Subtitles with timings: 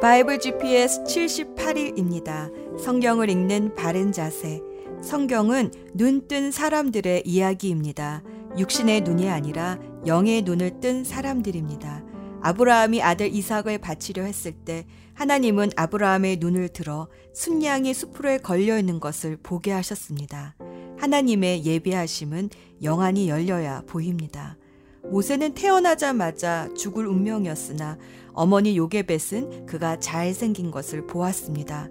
[0.00, 2.50] 바이블 GPS 78일입니다.
[2.78, 4.60] 성경을 읽는 바른 자세.
[5.00, 8.22] 성경은 눈뜬 사람들의 이야기입니다.
[8.58, 12.04] 육신의 눈이 아니라 영의 눈을 뜬 사람들입니다.
[12.42, 14.84] 아브라함이 아들 이삭을 바치려 했을 때
[15.14, 20.54] 하나님은 아브라함의 눈을 들어 순양이 수풀에 걸려 있는 것을 보게 하셨습니다.
[20.98, 22.50] 하나님의 예비하심은
[22.82, 24.56] 영안이 열려야 보입니다.
[25.10, 27.98] 모세는 태어나자마자 죽을 운명이었으나
[28.32, 31.88] 어머니 요게벳은 그가 잘생긴 것을 보았습니다.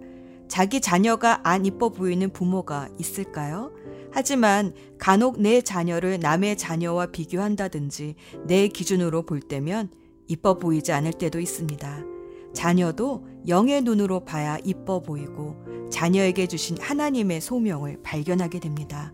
[0.47, 3.71] 자기 자녀가 안 이뻐 보이는 부모가 있을까요?
[4.11, 9.89] 하지만 간혹 내 자녀를 남의 자녀와 비교한다든지 내 기준으로 볼 때면
[10.27, 12.03] 이뻐 보이지 않을 때도 있습니다.
[12.53, 15.55] 자녀도 영의 눈으로 봐야 이뻐 보이고
[15.89, 19.13] 자녀에게 주신 하나님의 소명을 발견하게 됩니다.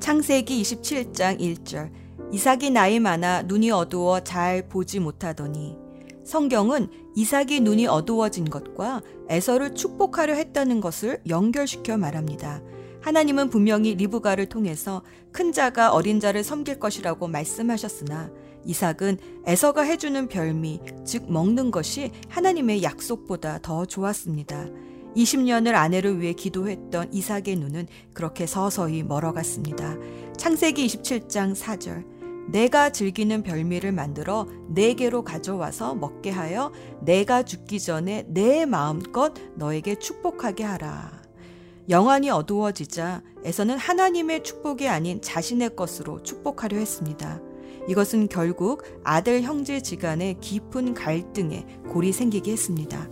[0.00, 1.90] 창세기 27장 1절
[2.34, 5.78] 이삭이 나이 많아 눈이 어두워 잘 보지 못하더니
[6.24, 12.60] 성경은 이삭이 눈이 어두워진 것과 에서를 축복하려 했다는 것을 연결시켜 말합니다.
[13.02, 18.32] 하나님은 분명히 리브가를 통해서 큰 자가 어린 자를 섬길 것이라고 말씀하셨으나
[18.64, 24.66] 이삭은 에서가 해주는 별미, 즉 먹는 것이 하나님의 약속보다 더 좋았습니다.
[25.14, 29.96] 20년을 아내를 위해 기도했던 이삭의 눈은 그렇게 서서히 멀어갔습니다.
[30.36, 32.13] 창세기 27장 4절.
[32.48, 40.64] 내가 즐기는 별미를 만들어 내게로 가져와서 먹게 하여 내가 죽기 전에 내 마음껏 너에게 축복하게
[40.64, 41.22] 하라.
[41.88, 47.40] 영안이 어두워지자 에서는 하나님의 축복이 아닌 자신의 것으로 축복하려 했습니다.
[47.88, 53.10] 이것은 결국 아들 형제 지간의 깊은 갈등에 골이 생기게 했습니다.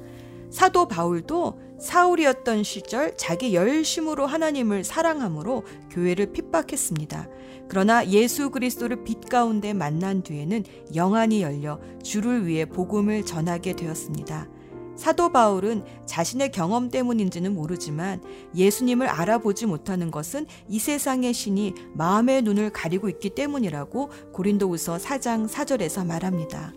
[0.51, 7.29] 사도 바울도 사울이었던 시절 자기 열심으로 하나님을 사랑함으로 교회를 핍박했습니다.
[7.69, 14.49] 그러나 예수 그리스도를 빛 가운데 만난 뒤에는 영안이 열려 주를 위해 복음을 전하게 되었습니다.
[14.95, 18.23] 사도 바울은 자신의 경험 때문인지는 모르지만
[18.55, 26.07] 예수님을 알아보지 못하는 것은 이 세상의 신이 마음의 눈을 가리고 있기 때문이라고 고린도후서 4장 4절에서
[26.07, 26.73] 말합니다.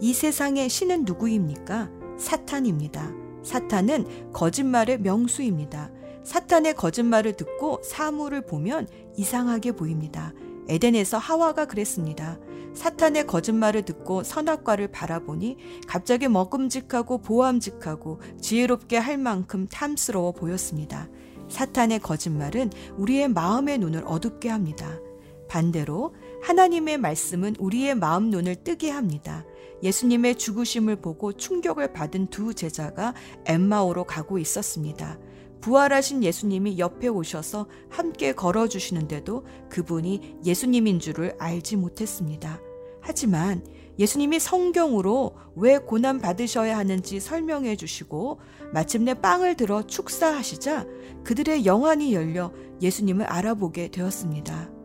[0.00, 1.88] 이 세상의 신은 누구입니까?
[2.18, 3.19] 사탄입니다.
[3.42, 5.90] 사탄은 거짓말의 명수입니다.
[6.24, 8.86] 사탄의 거짓말을 듣고 사물을 보면
[9.16, 10.32] 이상하게 보입니다.
[10.68, 12.38] 에덴에서 하와가 그랬습니다.
[12.74, 15.56] 사탄의 거짓말을 듣고 선악과를 바라보니
[15.88, 21.08] 갑자기 먹음직하고 보암직하고 지혜롭게 할 만큼 탐스러워 보였습니다.
[21.48, 25.00] 사탄의 거짓말은 우리의 마음의 눈을 어둡게 합니다.
[25.48, 29.44] 반대로 하나님의 말씀은 우리의 마음 눈을 뜨게 합니다.
[29.82, 33.14] 예수님의 죽으심을 보고 충격을 받은 두 제자가
[33.46, 35.18] 엠마오로 가고 있었습니다.
[35.60, 42.60] 부활하신 예수님이 옆에 오셔서 함께 걸어주시는데도 그분이 예수님인 줄을 알지 못했습니다.
[43.02, 43.64] 하지만
[43.98, 48.40] 예수님이 성경으로 왜 고난 받으셔야 하는지 설명해 주시고
[48.72, 50.86] 마침내 빵을 들어 축사하시자
[51.24, 54.79] 그들의 영안이 열려 예수님을 알아보게 되었습니다.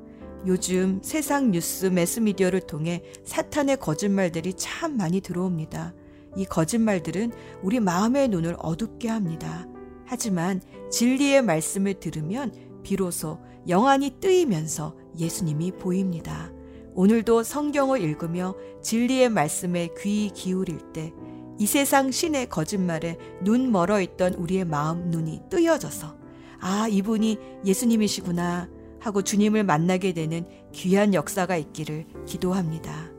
[0.46, 5.94] 요즘 세상 뉴스 매스미디어를 통해 사탄의 거짓말들이 참 많이 들어옵니다.
[6.36, 7.32] 이 거짓말들은
[7.64, 9.68] 우리 마음의 눈을 어둡게 합니다.
[10.06, 10.62] 하지만
[10.92, 16.52] 진리의 말씀을 들으면 비로소 영안이 뜨이면서 예수님이 보입니다.
[16.94, 21.14] 오늘도 성경을 읽으며 진리의 말씀에 귀 기울일 때
[21.58, 26.18] 이 세상 신의 거짓말에 눈 멀어 있던 우리의 마음 눈이 뜨여져서
[26.60, 28.70] 아, 이분이 예수님이시구나
[29.06, 33.12] 하고 주님을 만나게 되는 귀한 역사가 있기를 기도합니다.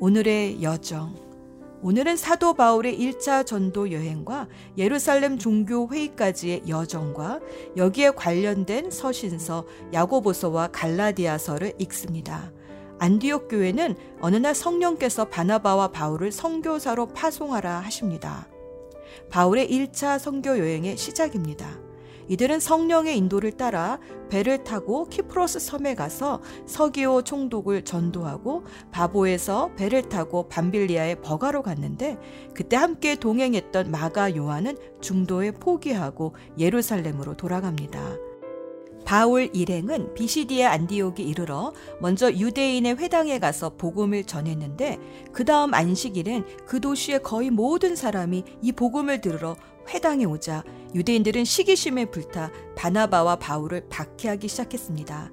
[0.00, 1.14] 오늘의 여정.
[1.82, 7.38] 오늘은 사도 바울의 1차 전도 여행과 예루살렘 종교 회의까지의 여정과
[7.76, 12.50] 여기에 관련된 서신서 야고보서와 갈라디아서를 읽습니다.
[12.98, 18.48] 안디옥 교회는 어느 날 성령께서 바나바와 바울을 선교사로 파송하라 하십니다.
[19.30, 21.87] 바울의 1차 선교 여행의 시작입니다.
[22.28, 30.48] 이들은 성령의 인도를 따라 배를 타고 키프로스 섬에 가서 서기오 총독을 전도하고 바보에서 배를 타고
[30.48, 32.18] 밤빌리아의 버가로 갔는데
[32.54, 38.28] 그때 함께 동행했던 마가 요한은 중도에 포기하고 예루살렘으로 돌아갑니다.
[39.08, 44.98] 바울 일행은 비시디의 안디옥에 이르러 먼저 유대인의 회당에 가서 복음을 전했는데
[45.32, 49.56] 그 다음 안식일엔 그 도시의 거의 모든 사람이 이 복음을 들으러
[49.88, 50.64] 회당에 오자
[50.94, 55.32] 유대인들은 시기심에 불타 바나바와 바울을 박해하기 시작했습니다.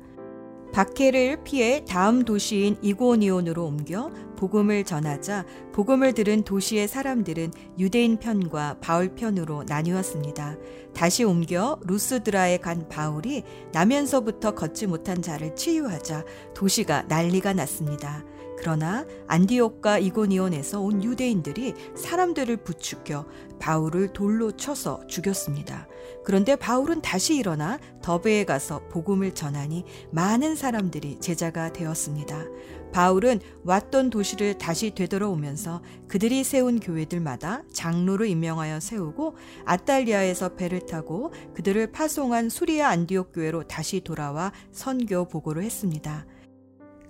[0.76, 9.16] 박해를 피해 다음 도시인 이고니온으로 옮겨 복음을 전하자 복음을 들은 도시의 사람들은 유대인 편과 바울
[9.16, 10.58] 편으로 나뉘었습니다.
[10.94, 18.26] 다시 옮겨 루스드라에 간 바울이 나면서부터 걷지 못한 자를 치유하자 도시가 난리가 났습니다.
[18.58, 23.26] 그러나 안디옥과 이고니온에서 온 유대인들이 사람들을 부추겨
[23.60, 25.88] 바울을 돌로 쳐서 죽였습니다.
[26.24, 32.46] 그런데 바울은 다시 일어나 더베에 가서 복음을 전하니 많은 사람들이 제자가 되었습니다.
[32.92, 39.36] 바울은 왔던 도시를 다시 되돌아오면서 그들이 세운 교회들마다 장로를 임명하여 세우고
[39.66, 46.26] 아탈리아에서 배를 타고 그들을 파송한 수리아 안디옥 교회로 다시 돌아와 선교 보고를 했습니다.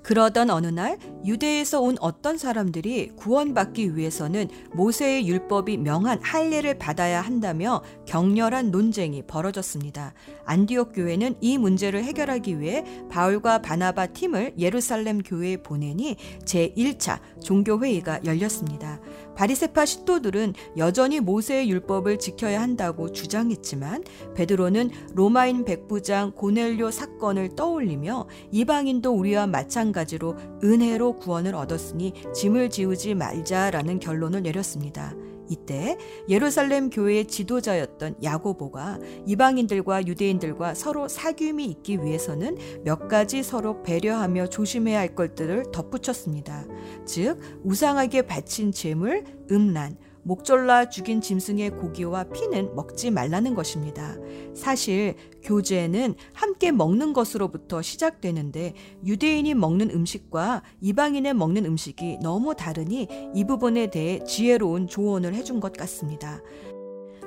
[0.06, 7.81] 그러던 어느 날 유대에서 온 어떤 사람들이 구원받기 위해서는 모세의 율법이 명한 할례를 받아야 한다며
[8.06, 10.13] 격렬한 논쟁이 벌어졌습니다.
[10.46, 18.24] 안디옥 교회는 이 문제를 해결하기 위해 바울과 바나바 팀을 예루살렘 교회에 보내니 제1차 종교 회의가
[18.25, 19.00] 열렸습니다.
[19.35, 24.03] 바리세파 신도들은 여전히 모세의 율법을 지켜야 한다고 주장했지만
[24.35, 33.99] 베드로는 로마인 백부장 고넬료 사건을 떠올리며 이방인도 우리와 마찬가지로 은혜로 구원을 얻었으니 짐을 지우지 말자라는
[33.99, 35.13] 결론을 내렸습니다.
[35.50, 35.97] 이때
[36.30, 45.00] 예루살렘 교회의 지도자였던 야고보가 이방인들과 유대인들과 서로 사귐이 있기 위해서는 몇 가지 서로 배려하며 조심해야
[45.00, 46.65] 할 것들을 덧붙였습니다.
[47.06, 54.16] 즉 우상하게 바친 재물, 음란, 목졸라 죽인 짐승의 고기와 피는 먹지 말라는 것입니다.
[54.56, 58.74] 사실 교제는 함께 먹는 것으로부터 시작되는데
[59.06, 65.74] 유대인이 먹는 음식과 이방인의 먹는 음식이 너무 다르니 이 부분에 대해 지혜로운 조언을 해준 것
[65.74, 66.42] 같습니다.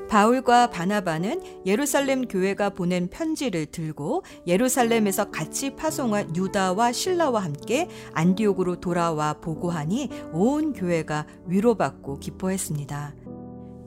[0.08, 9.34] 바울과 바나바는 예루살렘 교회가 보낸 편지를 들고 예루살렘에서 같이 파송한 유다와 신라와 함께 안디옥으로 돌아와
[9.34, 13.14] 보고하니 온 교회가 위로받고 기뻐했습니다.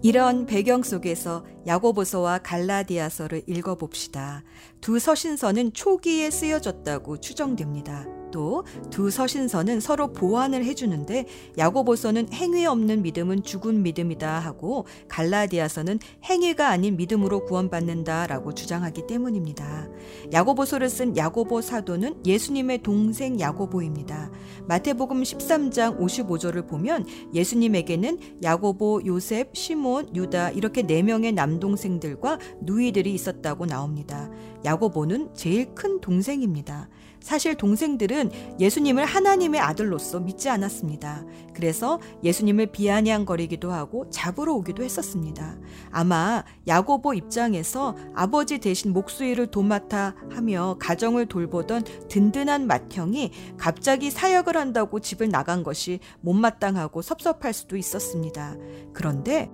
[0.03, 4.43] 이런 배경 속에서 야고보서와 갈라디아서를 읽어봅시다.
[4.79, 8.20] 두 서신서는 초기에 쓰여졌다고 추정됩니다.
[8.31, 11.25] 또 두 서신서는 서로 보완을 해주는데
[11.57, 19.87] 야고보서는 행위 없는 믿음은 죽은 믿음이다 하고 갈라디아서는 행위가 아닌 믿음으로 구원받는다라고 주장하기 때문입니다.
[20.33, 24.31] 야고보서를 쓴 야고보 사도는 예수님의 동생 야고보입니다.
[24.67, 33.65] 마태복음 13장 55절을 보면 예수님에게는 야고보, 요셉, 시몬, 유다 이렇게 네 명의 남동생들과 누이들이 있었다고
[33.65, 34.29] 나옵니다.
[34.65, 36.89] 야고보는 제일 큰 동생입니다.
[37.21, 41.23] 사실 동생들은 예수님을 하나님의 아들로서 믿지 않았습니다.
[41.53, 45.57] 그래서 예수님을 비아냥거리기도 하고 잡으러 오기도 했었습니다.
[45.91, 54.99] 아마 야고보 입장에서 아버지 대신 목수일을 도맡아 하며 가정을 돌보던 든든한 맏형이 갑자기 사역을 한다고
[54.99, 58.55] 집을 나간 것이 못마땅하고 섭섭할 수도 있었습니다.
[58.93, 59.49] 그런데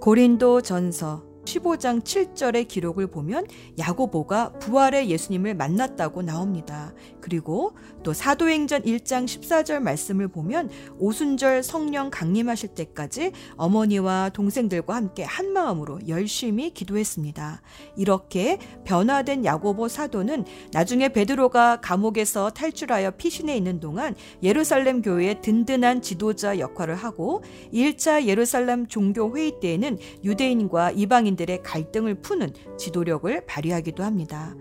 [0.00, 3.46] 고린도 전서 15장 7절의 기록을 보면
[3.78, 6.92] 야고보가 부활의 예수님을 만났다고 나옵니다.
[7.26, 7.72] 그리고
[8.04, 10.70] 또 사도행전 1장 14절 말씀을 보면
[11.00, 17.62] 오순절 성령 강림하실 때까지 어머니와 동생들과 함께 한 마음으로 열심히 기도했습니다.
[17.96, 24.14] 이렇게 변화된 야고보 사도는 나중에 베드로가 감옥에서 탈출하여 피신해 있는 동안
[24.44, 27.42] 예루살렘 교회의 든든한 지도자 역할을 하고
[27.74, 34.54] 1차 예루살렘 종교 회의 때에는 유대인과 이방인들의 갈등을 푸는 지도력을 발휘하기도 합니다.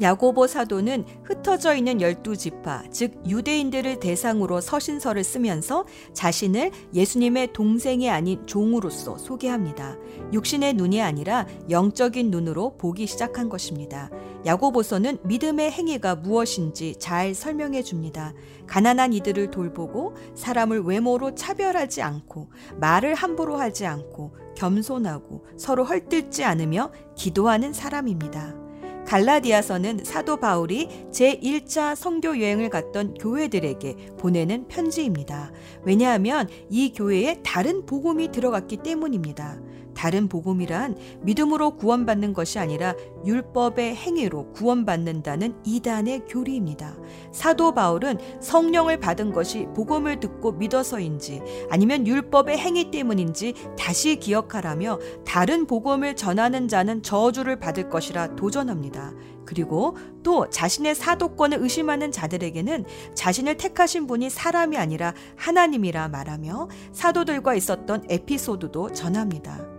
[0.00, 8.44] 야고보 사도는 흩어져 있는 열두 지파, 즉 유대인들을 대상으로 서신서를 쓰면서 자신을 예수님의 동생이 아닌
[8.46, 9.96] 종으로서 소개합니다.
[10.32, 14.10] 육신의 눈이 아니라 영적인 눈으로 보기 시작한 것입니다.
[14.44, 18.32] 야고보서는 믿음의 행위가 무엇인지 잘 설명해 줍니다.
[18.66, 26.90] 가난한 이들을 돌보고 사람을 외모로 차별하지 않고 말을 함부로 하지 않고 겸손하고 서로 헐뜯지 않으며
[27.14, 28.61] 기도하는 사람입니다.
[29.06, 35.52] 갈라디아서는 사도 바울이 제1차 선교 여행을 갔던 교회들에게 보내는 편지입니다.
[35.84, 39.60] 왜냐하면 이 교회에 다른 복음이 들어갔기 때문입니다.
[39.94, 42.94] 다른 복음이란 믿음으로 구원받는 것이 아니라
[43.24, 46.96] 율법의 행위로 구원받는다는 이단의 교리입니다.
[47.32, 55.66] 사도 바울은 성령을 받은 것이 복음을 듣고 믿어서인지 아니면 율법의 행위 때문인지 다시 기억하라며 다른
[55.66, 59.12] 복음을 전하는 자는 저주를 받을 것이라 도전합니다.
[59.44, 62.84] 그리고 또 자신의 사도권을 의심하는 자들에게는
[63.14, 69.71] 자신을 택하신 분이 사람이 아니라 하나님이라 말하며 사도들과 있었던 에피소드도 전합니다.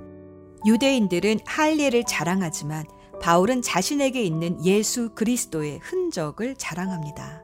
[0.66, 2.86] 유대인들은 할례를 자랑하지만
[3.22, 7.44] 바울은 자신에게 있는 예수 그리스도의 흔적을 자랑합니다.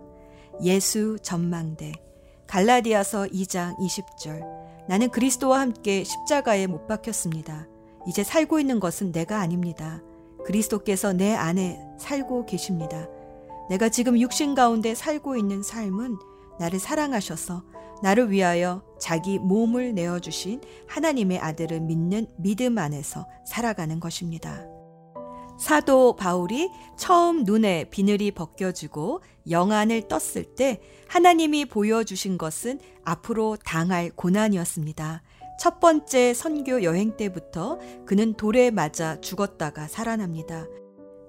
[0.64, 1.94] 예수 전망대
[2.48, 4.44] 갈라디아서 2장 20절
[4.88, 7.68] 나는 그리스도와 함께 십자가에 못 박혔습니다.
[8.08, 10.02] 이제 살고 있는 것은 내가 아닙니다.
[10.46, 13.08] 그리스도께서 내 안에 살고 계십니다.
[13.70, 16.18] 내가 지금 육신 가운데 살고 있는 삶은
[16.60, 17.64] 나를 사랑하셔서
[18.02, 24.66] 나를 위하여 자기 몸을 내어주신 하나님의 아들을 믿는 믿음 안에서 살아가는 것입니다.
[25.60, 30.80] 사도 바울이 처음 눈에 비늘이 벗겨지고 영안을 떴을 때
[31.10, 35.22] 하나님이 보여주신 것은 앞으로 당할 고난이었습니다.
[35.60, 40.66] 첫 번째 선교 여행 때부터 그는 돌에 맞아 죽었다가 살아납니다.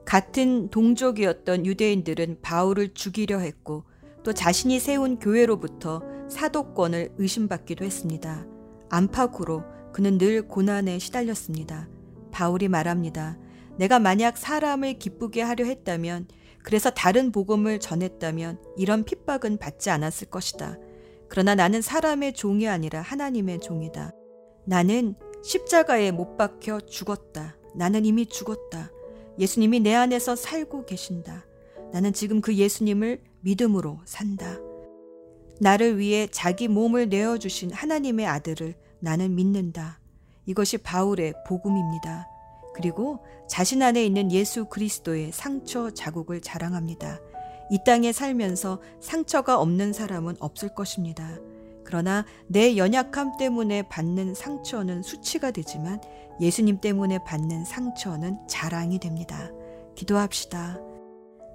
[0.04, 3.84] 같은 동족이었던 유대인들은 바울을 죽이려 했고
[4.22, 8.46] 또 자신이 세운 교회로부터 사도권을 의심받기도 했습니다.
[8.90, 11.88] 안팎으로 그는 늘 고난에 시달렸습니다.
[12.30, 13.38] 바울이 말합니다.
[13.76, 16.28] 내가 만약 사람을 기쁘게 하려 했다면,
[16.62, 20.78] 그래서 다른 복음을 전했다면 이런 핍박은 받지 않았을 것이다.
[21.28, 24.12] 그러나 나는 사람의 종이 아니라 하나님의 종이다.
[24.66, 27.56] 나는 십자가에 못 박혀 죽었다.
[27.74, 28.90] 나는 이미 죽었다.
[29.38, 31.46] 예수님이 내 안에서 살고 계신다.
[31.92, 34.58] 나는 지금 그 예수님을 믿음으로 산다.
[35.60, 40.00] 나를 위해 자기 몸을 내어주신 하나님의 아들을 나는 믿는다.
[40.46, 42.26] 이것이 바울의 복음입니다.
[42.74, 43.18] 그리고
[43.48, 47.20] 자신 안에 있는 예수 그리스도의 상처 자국을 자랑합니다.
[47.70, 51.38] 이 땅에 살면서 상처가 없는 사람은 없을 것입니다.
[51.84, 56.00] 그러나 내 연약함 때문에 받는 상처는 수치가 되지만
[56.40, 59.50] 예수님 때문에 받는 상처는 자랑이 됩니다.
[59.94, 60.78] 기도합시다.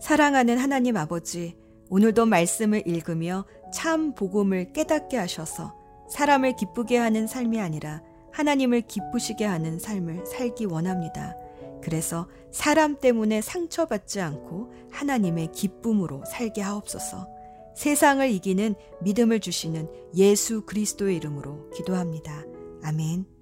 [0.02, 1.58] 사랑하는 하나님 아버지,
[1.90, 5.76] 오늘도 말씀을 읽으며 참 복음을 깨닫게 하셔서
[6.10, 8.02] 사람을 기쁘게 하는 삶이 아니라
[8.32, 11.36] 하나님을 기쁘시게 하는 삶을 살기 원합니다.
[11.82, 17.28] 그래서 사람 때문에 상처받지 않고 하나님의 기쁨으로 살게 하옵소서.
[17.76, 22.44] 세상을 이기는 믿음을 주시는 예수 그리스도의 이름으로 기도합니다.
[22.84, 23.35] 아멘.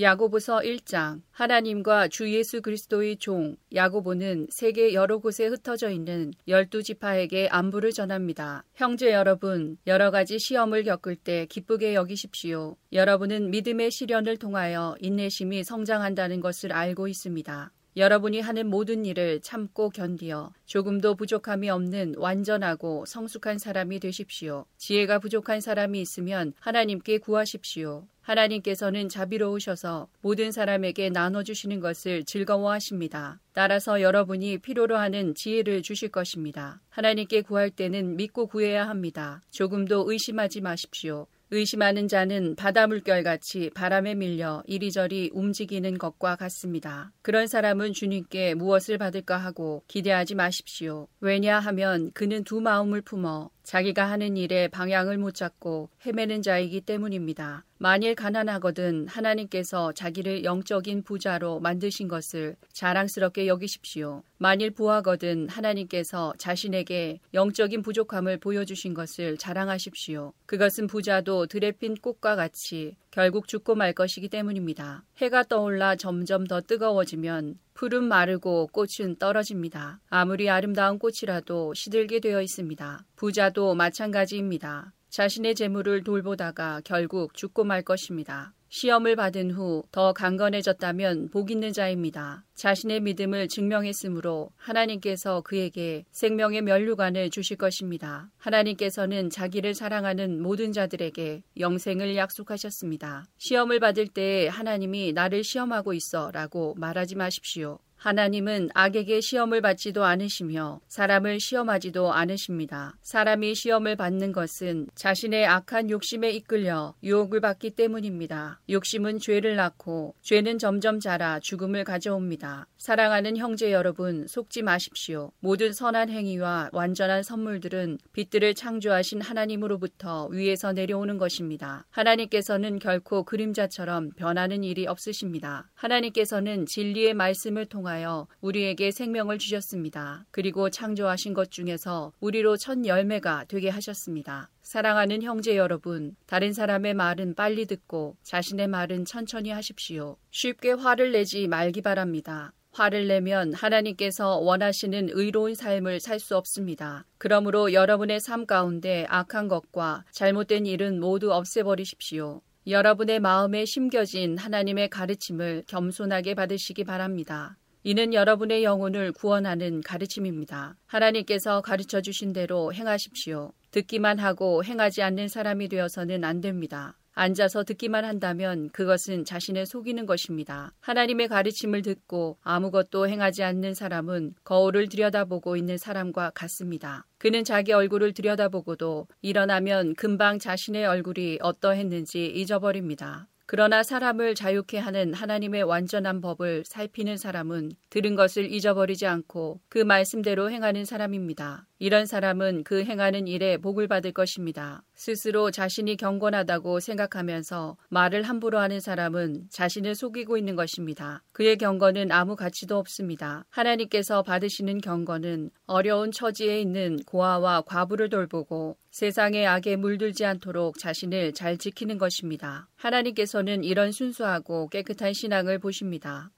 [0.00, 7.48] 야고보서 1장 하나님과 주 예수 그리스도의 종 야고보는 세계 여러 곳에 흩어져 있는 열두 지파에게
[7.48, 8.62] 안부를 전합니다.
[8.74, 12.76] 형제 여러분, 여러 가지 시험을 겪을 때 기쁘게 여기십시오.
[12.92, 17.72] 여러분은 믿음의 시련을 통하여 인내심이 성장한다는 것을 알고 있습니다.
[17.96, 24.66] 여러분이 하는 모든 일을 참고 견디어 조금도 부족함이 없는 완전하고 성숙한 사람이 되십시오.
[24.76, 28.06] 지혜가 부족한 사람이 있으면 하나님께 구하십시오.
[28.28, 33.40] 하나님께서는 자비로우셔서 모든 사람에게 나눠주시는 것을 즐거워하십니다.
[33.54, 36.80] 따라서 여러분이 필요로 하는 지혜를 주실 것입니다.
[36.90, 39.40] 하나님께 구할 때는 믿고 구해야 합니다.
[39.50, 41.26] 조금도 의심하지 마십시오.
[41.50, 47.10] 의심하는 자는 바다 물결 같이 바람에 밀려 이리저리 움직이는 것과 같습니다.
[47.22, 51.08] 그런 사람은 주님께 무엇을 받을까 하고 기대하지 마십시오.
[51.20, 57.66] 왜냐하면 그는 두 마음을 품어 자기가 하는 일에 방향을 못 잡고 헤매는 자이기 때문입니다.
[57.76, 64.22] 만일 가난하거든 하나님께서 자기를 영적인 부자로 만드신 것을 자랑스럽게 여기십시오.
[64.38, 70.32] 만일 부하거든 하나님께서 자신에게 영적인 부족함을 보여주신 것을 자랑하십시오.
[70.46, 75.04] 그것은 부자도 들에 핀 꽃과 같이 결국 죽고 말 것이기 때문입니다.
[75.16, 80.00] 해가 떠올라 점점 더 뜨거워지면 풀은 마르고 꽃은 떨어집니다.
[80.08, 83.04] 아무리 아름다운 꽃이라도 시들게 되어 있습니다.
[83.16, 84.92] 부자도 마찬가지입니다.
[85.10, 88.52] 자신의 재물을 돌보다가 결국 죽고 말 것입니다.
[88.68, 92.44] 시험을 받은 후 더 강건해졌다면 복 있는 자입니다.
[92.54, 98.30] 자신의 믿음을 증명했으므로 하나님께서 그에게 생명의 면류관을 주실 것입니다.
[98.36, 103.26] 하나님께서는 자기를 사랑하는 모든 자들에게 영생을 약속하셨습니다.
[103.38, 107.78] 시험을 받을 때 하나님이 나를 시험하고 있어 라고 말하지 마십시오.
[107.98, 112.96] 하나님은 악에게 시험을 받지도 않으시며 사람을 시험하지도 않으십니다.
[113.02, 118.60] 사람이 시험을 받는 것은 자신의 악한 욕심에 이끌려 유혹을 받기 때문입니다.
[118.70, 122.68] 욕심은 죄를 낳고 죄는 점점 자라 죽음을 가져옵니다.
[122.76, 125.32] 사랑하는 형제 여러분, 속지 마십시오.
[125.40, 131.84] 모든 선한 행위와 완전한 선물들은 빛들을 창조하신 하나님으로부터 위에서 내려오는 것입니다.
[131.90, 135.68] 하나님께서는 결코 그림자처럼 변하는 일이 없으십니다.
[135.74, 140.26] 하나님께서는 진리의 말씀을 통해 통하여 우리에게 생명을 주셨습니다.
[140.30, 144.50] 그리고 창조하신 것 중에서 우리로 첫 열매가 되게 하셨습니다.
[144.62, 150.18] 사랑하는 형제 여러분, 다른 사람의 말은 빨리 듣고 자신의 말은 천천히 하십시오.
[150.30, 152.52] 쉽게 화를 내지 말기 바랍니다.
[152.72, 157.06] 화를 내면 하나님께서 원하시는 의로운 삶을 살 수 없습니다.
[157.16, 162.42] 그러므로 여러분의 삶 가운데 악한 것과 잘못된 일은 모두 없애버리십시오.
[162.66, 167.56] 여러분의 마음에 심겨진 하나님의 가르침을 겸손하게 받으시기 바랍니다.
[167.88, 170.76] 이는 여러분의 영혼을 구원하는 가르침입니다.
[170.84, 173.54] 하나님께서 가르쳐 주신 대로 행하십시오.
[173.70, 176.98] 듣기만 하고 행하지 않는 사람이 되어서는 안 됩니다.
[177.14, 180.74] 앉아서 듣기만 한다면 그것은 자신을 속이는 것입니다.
[180.80, 187.06] 하나님의 가르침을 듣고 아무것도 행하지 않는 사람은 거울을 들여다보고 있는 사람과 같습니다.
[187.16, 193.28] 그는 자기 얼굴을 들여다보고도 일어나면 금방 자신의 얼굴이 어떠했는지 잊어버립니다.
[193.50, 200.50] 그러나 사람을 자유케 하는 하나님의 완전한 법을 살피는 사람은 들은 것을 잊어버리지 않고 그 말씀대로
[200.50, 201.67] 행하는 사람입니다.
[201.80, 204.82] 이런 사람은 그 행하는 일에 복을 받을 것입니다.
[204.94, 211.22] 스스로 자신이 경건하다고 생각하면서 말을 함부로 하는 사람은 자신을 속이고 있는 것입니다.
[211.32, 213.44] 그의 경건은 아무 가치도 없습니다.
[213.50, 221.58] 하나님께서 받으시는 경건은 어려운 처지에 있는 고아와 과부를 돌보고 세상의 악에 물들지 않도록 자신을 잘
[221.58, 222.68] 지키는 것입니다.
[222.74, 226.32] 하나님께서는 이런 순수하고 깨끗한 신앙을 보십니다.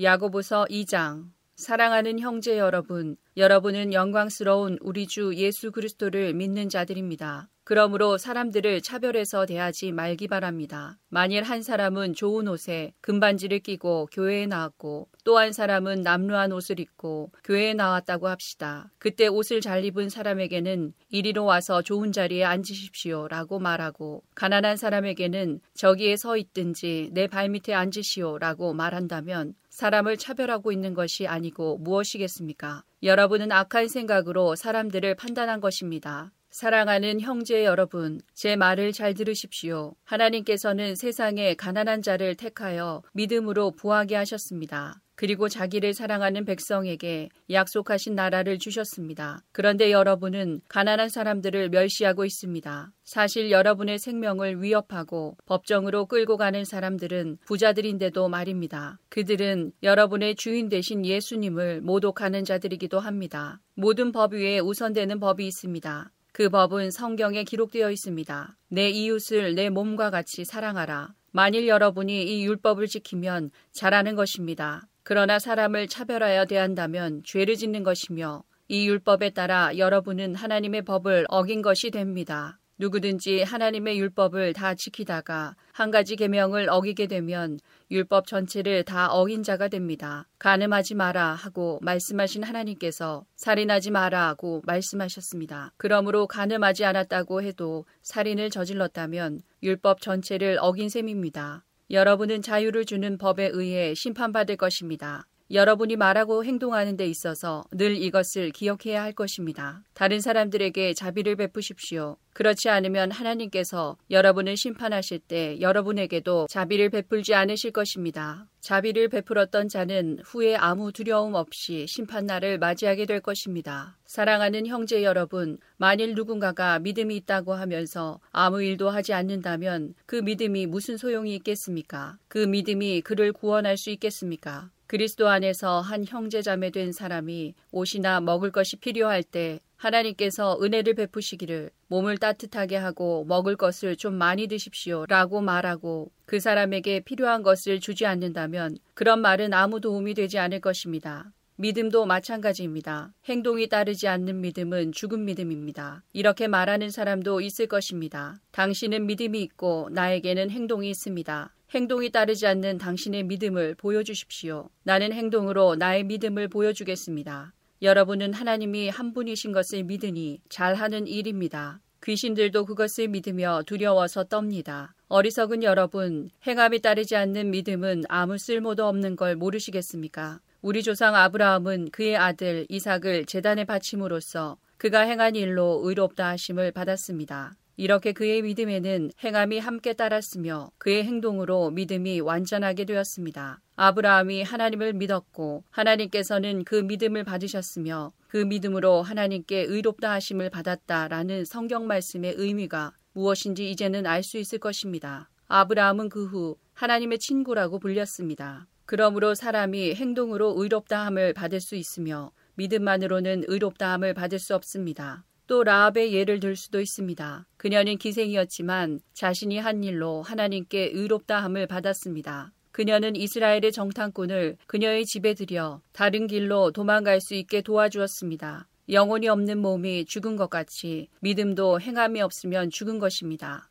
[0.00, 7.48] 야고보서 2장 사랑하는 형제 여러분, 여러분은 영광스러운 우리 주 예수 그리스도를 믿는 자들입니다.
[7.64, 10.96] 그러므로 사람들을 차별해서 대하지 말기 바랍니다.
[11.08, 17.32] 만일 한 사람은 좋은 옷에 금반지를 끼고 교회에 나왔고 또 한 사람은 남루한 옷을 입고
[17.44, 18.90] 교회에 나왔다고 합시다.
[18.98, 26.16] 그때 옷을 잘 입은 사람에게는 이리로 와서 좋은 자리에 앉으십시오 라고 말하고 가난한 사람에게는 저기에
[26.16, 32.82] 서 있든지 내 발밑에 앉으시오 라고 말한다면 사람을 차별하고 있는 것이 아니고 무엇이겠습니까?
[33.04, 36.32] 여러분은 악한 생각으로 사람들을 판단한 것입니다.
[36.50, 39.94] 사랑하는 형제 여러분, 제 말을 잘 들으십시오.
[40.02, 45.00] 하나님께서는 세상에 가난한 자를 택하여 믿음으로 부하게 하셨습니다.
[45.18, 49.42] 그리고 자기를 사랑하는 백성에게 약속하신 나라를 주셨습니다.
[49.50, 52.92] 그런데 여러분은 가난한 사람들을 멸시하고 있습니다.
[53.02, 59.00] 사실 여러분의 생명을 위협하고 법정으로 끌고 가는 사람들은 부자들인데도 말입니다.
[59.08, 63.60] 그들은 여러분의 주인 되신 예수님을 모독하는 자들이기도 합니다.
[63.74, 66.12] 모든 법 위에 우선되는 법이 있습니다.
[66.30, 68.56] 그 법은 성경에 기록되어 있습니다.
[68.68, 71.14] 내 이웃을 내 몸과 같이 사랑하라.
[71.30, 74.87] 만일 여러분이 이 율법을 지키면 잘하는 것입니다.
[75.08, 81.90] 그러나 사람을 차별하여 대한다면 죄를 짓는 것이며 이 율법에 따라 여러분은 하나님의 법을 어긴 것이
[81.90, 82.58] 됩니다.
[82.76, 87.58] 누구든지 하나님의 율법을 다 지키다가 한 가지 계명을 어기게 되면
[87.90, 90.28] 율법 전체를 다 어긴 자가 됩니다.
[90.38, 95.72] 가늠하지 마라 하고 말씀하신 하나님께서 살인하지 마라 하고 말씀하셨습니다.
[95.78, 101.64] 그러므로 가늠하지 않았다고 해도 살인을 저질렀다면 율법 전체를 어긴 셈입니다.
[101.90, 105.27] 여러분은 자유를 주는 법에 의해 심판받을 것입니다.
[105.50, 109.82] 여러분이 말하고 행동하는 데 있어서 늘 이것을 기억해야 할 것입니다.
[109.94, 112.16] 다른 사람들에게 자비를 베푸십시오.
[112.34, 118.46] 그렇지 않으면 하나님께서 여러분을 심판하실 때 여러분에게도 자비를 베풀지 않으실 것입니다.
[118.60, 123.96] 자비를 베풀었던 자는 후에 아무 두려움 없이 심판날을 맞이하게 될 것입니다.
[124.04, 130.96] 사랑하는 형제 여러분, 만일 누군가가 믿음이 있다고 하면서 아무 일도 하지 않는다면 그 믿음이 무슨
[130.96, 132.18] 소용이 있겠습니까?
[132.28, 134.70] 그 믿음이 그를 구원할 수 있겠습니까?
[134.88, 142.16] 그리스도 안에서 한 형제자매 된 사람이 옷이나 먹을 것이 필요할 때 하나님께서 은혜를 베푸시기를 몸을
[142.16, 148.78] 따뜻하게 하고 먹을 것을 좀 많이 드십시오 라고 말하고 그 사람에게 필요한 것을 주지 않는다면
[148.94, 151.32] 그런 말은 아무 도움이 되지 않을 것입니다.
[151.56, 153.12] 믿음도 마찬가지입니다.
[153.26, 156.02] 행동이 따르지 않는 믿음은 죽은 믿음입니다.
[156.14, 158.40] 이렇게 말하는 사람도 있을 것입니다.
[158.52, 161.52] 당신은 믿음이 있고 나에게는 행동이 있습니다.
[161.74, 164.70] 행동이 따르지 않는 당신의 믿음을 보여주십시오.
[164.84, 167.52] 나는 행동으로 나의 믿음을 보여주겠습니다.
[167.82, 171.80] 여러분은 하나님이 한 분이신 것을 믿으니 잘하는 일입니다.
[172.02, 174.94] 귀신들도 그것을 믿으며 두려워서 떱니다.
[175.08, 180.40] 어리석은 여러분, 행함이 따르지 않는 믿음은 아무 쓸모도 없는 걸 모르시겠습니까?
[180.62, 187.57] 우리 조상 아브라함은 그의 아들 이삭을 재단에 바침으로써 그가 행한 일로 의롭다 하심을 받았습니다.
[187.78, 193.60] 이렇게 그의 믿음에는 행함이 함께 따랐으며 그의 행동으로 믿음이 완전하게 되었습니다.
[193.76, 202.34] 아브라함이 하나님을 믿었고 하나님께서는 그 믿음을 받으셨으며 그 믿음으로 하나님께 의롭다 하심을 받았다라는 성경 말씀의
[202.36, 205.30] 의미가 무엇인지 이제는 알 수 있을 것입니다.
[205.46, 208.66] 아브라함은 그 후 하나님의 친구라고 불렸습니다.
[208.86, 215.24] 그러므로 사람이 행동으로 의롭다함을 받을 수 있으며 믿음만으로는 의롭다함을 받을 수 없습니다.
[215.48, 217.46] 또 라합의 예를 들 수도 있습니다.
[217.56, 222.52] 그녀는 기생이었지만 자신이 한 일로 하나님께 의롭다함을 받았습니다.
[222.70, 228.68] 그녀는 이스라엘의 정탐꾼을 그녀의 집에 들여 다른 길로 도망갈 수 있게 도와주었습니다.
[228.90, 233.70] 영혼이 없는 몸이 죽은 것 같이 믿음도 행함이 없으면 죽은 것입니다.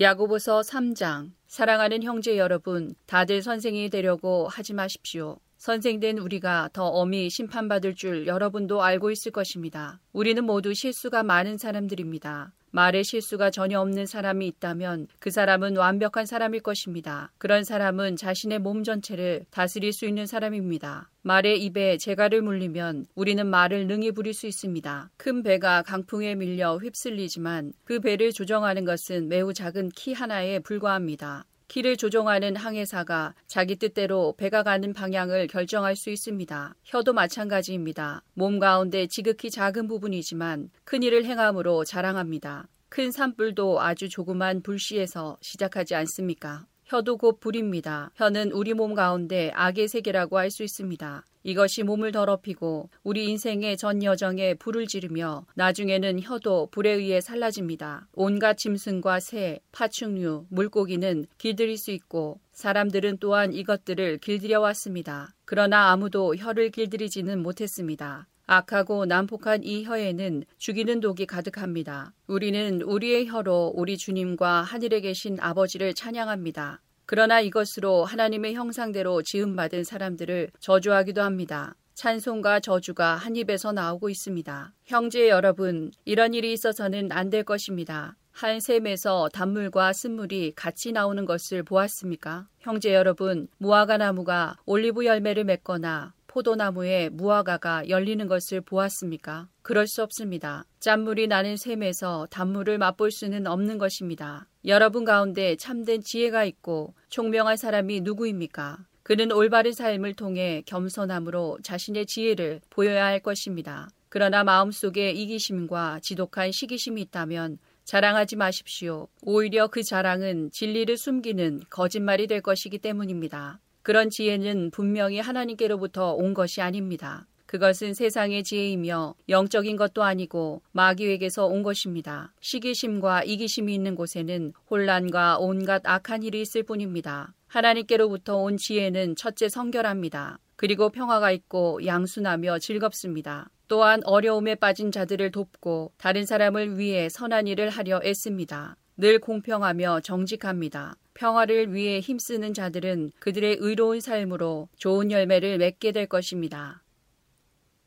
[0.00, 5.38] 야고보서 3장 사랑하는 형제 여러분 다들 선생이 되려고 하지 마십시오.
[5.64, 9.98] 선생된 우리가 더 엄히 심판받을 줄 여러분도 알고 있을 것입니다.
[10.12, 12.52] 우리는 모두 실수가 많은 사람들입니다.
[12.70, 17.32] 말에 실수가 전혀 없는 사람이 있다면 그 사람은 완벽한 사람일 것입니다.
[17.38, 21.08] 그런 사람은 자신의 몸 전체를 다스릴 수 있는 사람입니다.
[21.22, 25.12] 말의 입에 재갈을 물리면 우리는 말을 능히 부릴 수 있습니다.
[25.16, 31.46] 큰 배가 강풍에 밀려 휩쓸리지만 그 배를 조정하는 것은 매우 작은 키 하나에 불과합니다.
[31.68, 36.74] 키를 조종하는 항해사가 자기 뜻대로 배가 가는 방향을 결정할 수 있습니다.
[36.84, 38.22] 혀도 마찬가지입니다.
[38.34, 42.68] 몸 가운데 지극히 작은 부분이지만 큰 일을 행함으로 자랑합니다.
[42.88, 46.66] 큰 산불도 아주 조그만 불씨에서 시작하지 않습니까?
[46.86, 48.10] 혀도 곧 불입니다.
[48.14, 51.24] 혀는 우리 몸 가운데 악의 세계라고 할 수 있습니다.
[51.42, 58.08] 이것이 몸을 더럽히고 우리 인생의 전 여정에 불을 지르며 나중에는 혀도 불에 의해 살라집니다.
[58.14, 65.34] 온갖 짐승과 새, 파충류, 물고기는 길들일 수 있고 사람들은 또한 이것들을 길들여 왔습니다.
[65.44, 68.26] 그러나 아무도 혀를 길들이지는 못했습니다.
[68.46, 72.12] 악하고 난폭한 이 혀에는 죽이는 독이 가득합니다.
[72.26, 76.80] 우리는 우리의 혀로 우리 주님과 하늘에 계신 아버지를 찬양합니다.
[77.06, 81.74] 그러나 이것으로 하나님의 형상대로 지음받은 사람들을 저주하기도 합니다.
[81.94, 84.72] 찬송과 저주가 한 입에서 나오고 있습니다.
[84.84, 88.16] 형제 여러분, 이런 일이 있어서는 안 될 것입니다.
[88.32, 92.48] 한 샘에서 단물과 쓴물이 같이 나오는 것을 보았습니까?
[92.58, 99.46] 형제 여러분, 무화과 나무가 올리브 열매를 맺거나 포도나무에 무화과가 열리는 것을 보았습니까?
[99.62, 100.64] 그럴 수 없습니다.
[100.80, 104.48] 짠물이 나는 샘에서 단물을 맛볼 수는 없는 것입니다.
[104.66, 108.78] 여러분 가운데 참된 지혜가 있고 총명한 사람이 누구입니까?
[109.04, 113.88] 그는 올바른 삶을 통해 겸손함으로 자신의 지혜를 보여야 할 것입니다.
[114.08, 119.06] 그러나 마음속에 이기심과 지독한 시기심이 있다면 자랑하지 마십시오.
[119.22, 123.60] 오히려 그 자랑은 진리를 숨기는 거짓말이 될 것이기 때문입니다.
[123.84, 127.26] 그런 지혜는 분명히 하나님께로부터 온 것이 아닙니다.
[127.44, 132.32] 그것은 세상의 지혜이며 영적인 것도 아니고 마귀에게서 온 것입니다.
[132.40, 137.34] 시기심과 이기심이 있는 곳에는 혼란과 온갖 악한 일이 있을 뿐입니다.
[137.46, 140.38] 하나님께로부터 온 지혜는 첫째 성결합니다.
[140.56, 143.50] 그리고 평화가 있고 양순하며 즐겁습니다.
[143.68, 148.78] 또한 어려움에 빠진 자들을 돕고 다른 사람을 위해 선한 일을 하려 애씁니다.
[148.96, 150.96] 늘 공평하며 정직합니다.
[151.14, 156.82] 평화를 위해 힘쓰는 자들은 그들의 의로운 삶으로 좋은 열매를 맺게 될 것입니다.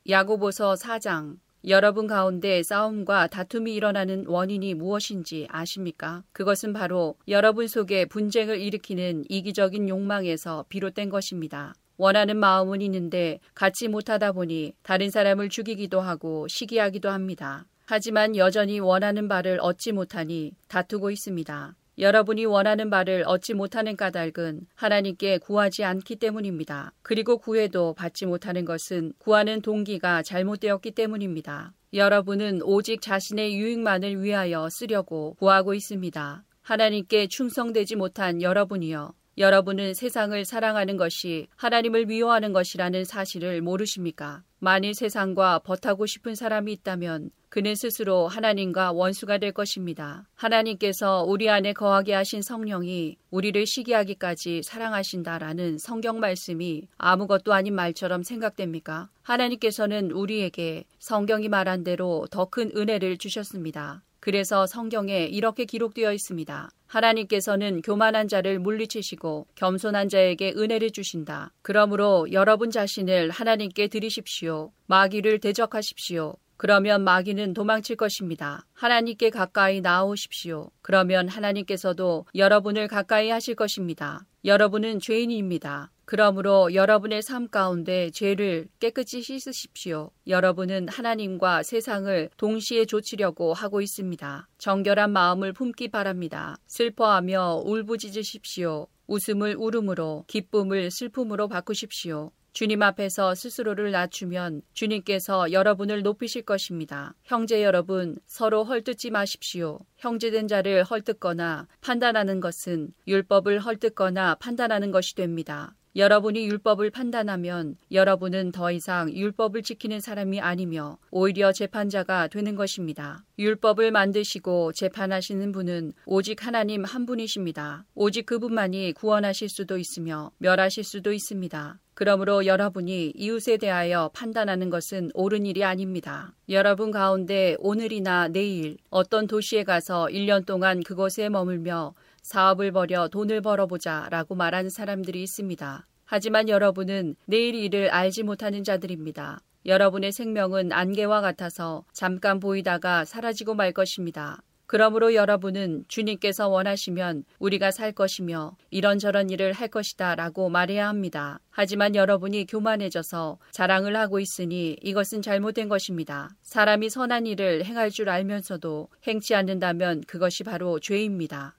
[0.10, 1.38] 야고보서 4장
[1.68, 6.24] 여러분 가운데 싸움과 다툼이 일어나는 원인이 무엇인지 아십니까?
[6.32, 11.74] 그것은 바로 여러분 속에 분쟁을 일으키는 이기적인 욕망에서 비롯된 것입니다.
[11.98, 17.66] 원하는 마음은 있는데 갖지 못하다 보니 다른 사람을 죽이기도 하고 시기하기도 합니다.
[17.86, 21.76] 하지만 여전히 원하는 바를 얻지 못하니 다투고 있습니다.
[22.00, 26.94] 여러분이 원하는 바를 얻지 못하는 까닭은 하나님께 구하지 않기 때문입니다.
[27.02, 31.74] 그리고 구해도 받지 못하는 것은 구하는 동기가 잘못되었기 때문입니다.
[31.94, 36.44] 여러분은 오직 자신의 유익만을 위하여 쓰려고 구하고 있습니다.
[36.62, 44.42] 하나님께 충성되지 못한 여러분이여 여러분은 세상을 사랑하는 것이 하나님을 미워하는 것이라는 사실을 모르십니까?
[44.58, 50.28] 만일 세상과 버타고 싶은 사람이 있다면 그는 스스로 하나님과 원수가 될 것입니다.
[50.34, 59.10] 하나님께서 우리 안에 거하게 하신 성령이 우리를 시기하기까지 사랑하신다라는 성경 말씀이 아무것도 아닌 말처럼 생각됩니까?
[59.22, 64.04] 하나님께서는 우리에게 성경이 말한 대로 더 큰 은혜를 주셨습니다.
[64.20, 66.70] 그래서 성경에 이렇게 기록되어 있습니다.
[66.88, 71.54] 하나님께서는 교만한 자를 물리치시고 겸손한 자에게 은혜를 주신다.
[71.62, 74.72] 그러므로 여러분 자신을 하나님께 드리십시오.
[74.88, 76.36] 마귀를 대적하십시오.
[76.58, 78.66] 그러면 마귀는 도망칠 것입니다.
[78.74, 80.72] 하나님께 가까이 나오십시오.
[80.82, 84.26] 그러면 하나님께서도 여러분을 가까이 하실 것입니다.
[84.44, 85.92] 여러분은 죄인입니다.
[86.08, 90.10] 그러므로 여러분의 삶 가운데 죄를 깨끗이 씻으십시오.
[90.26, 94.48] 여러분은 하나님과 세상을 동시에 조치려고 하고 있습니다.
[94.58, 96.56] 정결한 마음을 품기 바랍니다.
[96.66, 98.88] 슬퍼하며 울부짖으십시오.
[99.08, 102.32] 웃음을 울음으로, 기쁨을 슬픔으로 바꾸십시오.
[102.54, 107.16] 주님 앞에서 스스로를 낮추면 주님께서 여러분을 높이실 것입니다.
[107.24, 109.80] 형제 여러분, 서로 헐뜯지 마십시오.
[109.98, 115.76] 형제된 자를 헐뜯거나 판단하는 것은 율법을 헐뜯거나 판단하는 것이 됩니다.
[115.96, 123.24] 여러분이 율법을 판단하면 여러분은 더 이상 율법을 지키는 사람이 아니며 오히려 재판자가 되는 것입니다.
[123.40, 127.86] 율법을 만드시고 재판하시는 분은 오직 하나님 한 분이십니다.
[127.96, 131.80] 오직 그분만이 구원하실 수도 있으며 멸하실 수도 있습니다.
[131.96, 136.32] 그러므로 여러분이 이웃에 대하여 판단하는 것은 옳은 일이 아닙니다.
[136.48, 141.96] 여러분 가운데 오늘이나 내일 어떤 도시에 가서 1년 동안 그곳에 머물며
[142.28, 145.88] 사업을 벌여 돈을 벌어보자 라고 말하는 사람들이 있습니다.
[146.04, 149.40] 하지만 여러분은 내일 일을 알지 못하는 자들입니다.
[149.66, 154.42] 여러분의 생명은 안개와 같아서 잠깐 보이다가 사라지고 말 것입니다.
[154.66, 161.40] 그러므로 여러분은 주님께서 원하시면 우리가 살 것이며 이런저런 일을 할 것이다 라고 말해야 합니다.
[161.50, 166.30] 하지만 여러분이 교만해져서 자랑을 하고 있으니 이것은 잘못된 것입니다.
[166.44, 171.56] 사람이 선한 일을 행할 줄 알면서도 행치 않는다면 그것이 바로 죄입니다.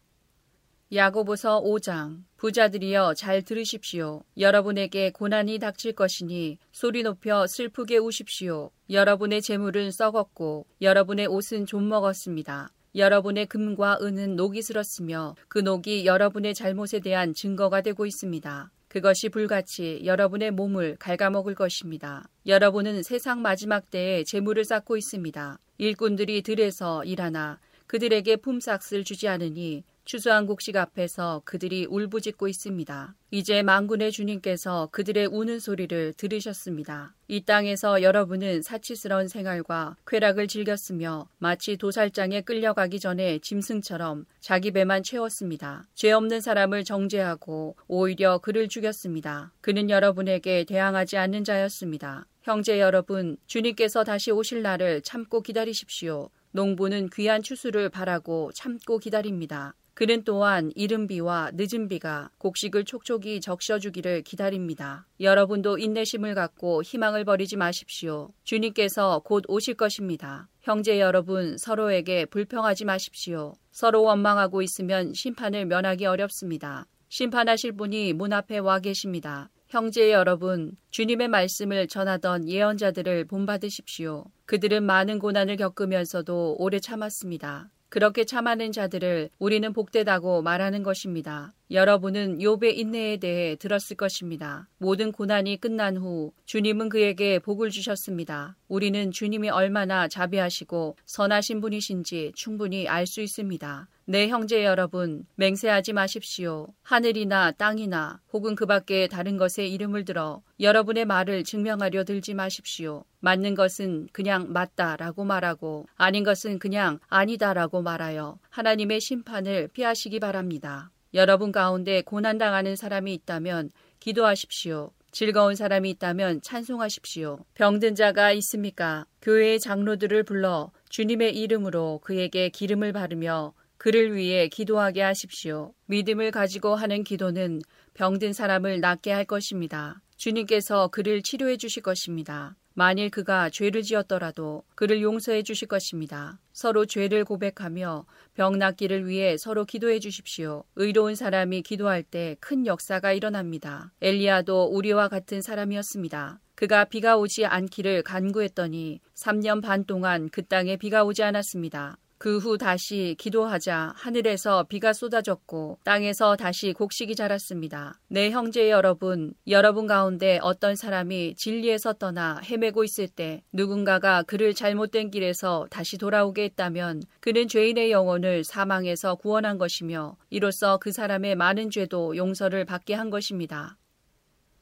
[0.90, 4.22] 야고보서 5장 부자들이여 잘 들으십시오.
[4.38, 8.70] 여러분에게 고난이 닥칠 것이니 소리 높여 슬프게 우십시오.
[8.88, 12.70] 여러분의 재물은 썩었고 여러분의 옷은 좀 먹었습니다.
[12.94, 18.70] 여러분의 금과 은은 녹이 슬었으며 그 녹이 여러분의 잘못에 대한 증거가 되고 있습니다.
[18.88, 22.27] 그것이 불같이 여러분의 몸을 갉아먹을 것입니다.
[22.46, 25.59] 여러분은 세상 마지막 때에 재물을 쌓고 있습니다.
[25.77, 33.14] 일꾼들이 들에서 일하나 그들에게 품삯을 주지 않으니 추수한 곡식 앞에서 그들이 울부짖고 있습니다.
[33.31, 37.14] 이제 망군의 주님께서 그들의 우는 소리를 들으셨습니다.
[37.29, 45.87] 이 땅에서 여러분은 사치스러운 생활과 쾌락을 즐겼으며 마치 도살장에 끌려가기 전에 짐승처럼 자기 배만 채웠습니다.
[45.94, 49.53] 죄 없는 사람을 정죄하고 오히려 그를 죽였습니다.
[49.61, 52.27] 그는 여러분에게 대항하지 않는 자였습니다.
[52.40, 56.31] 형제 여러분, 주님께서 다시 오실 날을 참고 기다리십시오.
[56.53, 59.75] 농부는 귀한 추수를 바라고 참고 기다립니다.
[59.99, 65.09] 그는 또한 이른 비와 늦은 비가 곡식을 촉촉이 적셔주기를 기다립니다.
[65.19, 68.31] 여러분도 인내심을 갖고 희망을 버리지 마십시오.
[68.45, 70.49] 주님께서 곧 오실 것입니다.
[70.61, 73.55] 형제 여러분 서로에게 불평하지 마십시오.
[73.73, 76.87] 서로 원망하고 있으면 심판을 면하기 어렵습니다.
[77.09, 79.51] 심판하실 분이 문 앞에 와 계십니다.
[79.67, 84.27] 형제 여러분, 주님의 말씀을 전하던 예언자들을 본받으십시오.
[84.47, 87.73] 그들은 많은 고난을 겪으면서도 오래 참았습니다.
[87.88, 91.55] 그렇게 참아낸 자들을 우리는 복되다고 말하는 것입니다.
[91.70, 94.68] 여러분은 욥의 인내에 대해 들었을 것입니다.
[94.79, 98.57] 모든 고난이 끝난 후 주님은 그에게 복을 주셨습니다.
[98.68, 103.88] 우리는 주님이 얼마나 자비하시고 선하신 분이신지 충분히 알 수 있습니다.
[104.11, 106.68] 네, 형제 여러분, 맹세하지 마십시오.
[106.83, 113.05] 하늘이나 땅이나 혹은 그 밖에 다른 것의 이름을 들어 여러분의 말을 증명하려 들지 마십시오.
[113.21, 120.90] 맞는 것은 그냥 맞다라고 말하고 아닌 것은 그냥 아니다라고 말하여 하나님의 심판을 피하시기 바랍니다.
[121.12, 123.68] 여러분 가운데 고난당하는 사람이 있다면
[124.01, 124.90] 기도하십시오.
[125.11, 127.44] 즐거운 사람이 있다면 찬송하십시오.
[127.53, 129.05] 병든 자가 있습니까?
[129.21, 135.73] 교회의 장로들을 불러 주님의 이름으로 그에게 기름을 바르며 그를 위해 기도하게 하십시오.
[135.87, 137.62] 믿음을 가지고 하는 기도는
[137.95, 140.03] 병든 사람을 낫게 할 것입니다.
[140.17, 142.57] 주님께서 그를 치료해 주실 것입니다.
[142.75, 146.38] 만일 그가 죄를 지었더라도 그를 용서해 주실 것입니다.
[146.53, 150.62] 서로 죄를 고백하며 병 낫기를 위해 서로 기도해 주십시오.
[150.77, 153.93] 의로운 사람이 기도할 때 큰 역사가 일어납니다.
[154.01, 156.41] 엘리야도 우리와 같은 사람이었습니다.
[156.55, 161.99] 그가 비가 오지 않기를 간구했더니 3년 반 동안 그 땅에 비가 오지 않았습니다.
[162.18, 168.00] 그 후 다시 기도하자 하늘에서 비가 쏟아졌고 땅에서 다시 곡식이 자랐습니다.
[168.09, 175.11] 내 형제 여러분, 여러분 가운데 어떤 사람이 진리에서 떠나 헤매고 있을 때 누군가가 그를 잘못된
[175.11, 182.16] 길에서 다시 돌아오게 했다면 그는 죄인의 영혼을 사망에서 구원한 것이며 이로써 그 사람의 많은 죄도
[182.16, 183.76] 용서를 받게 한 것입니다.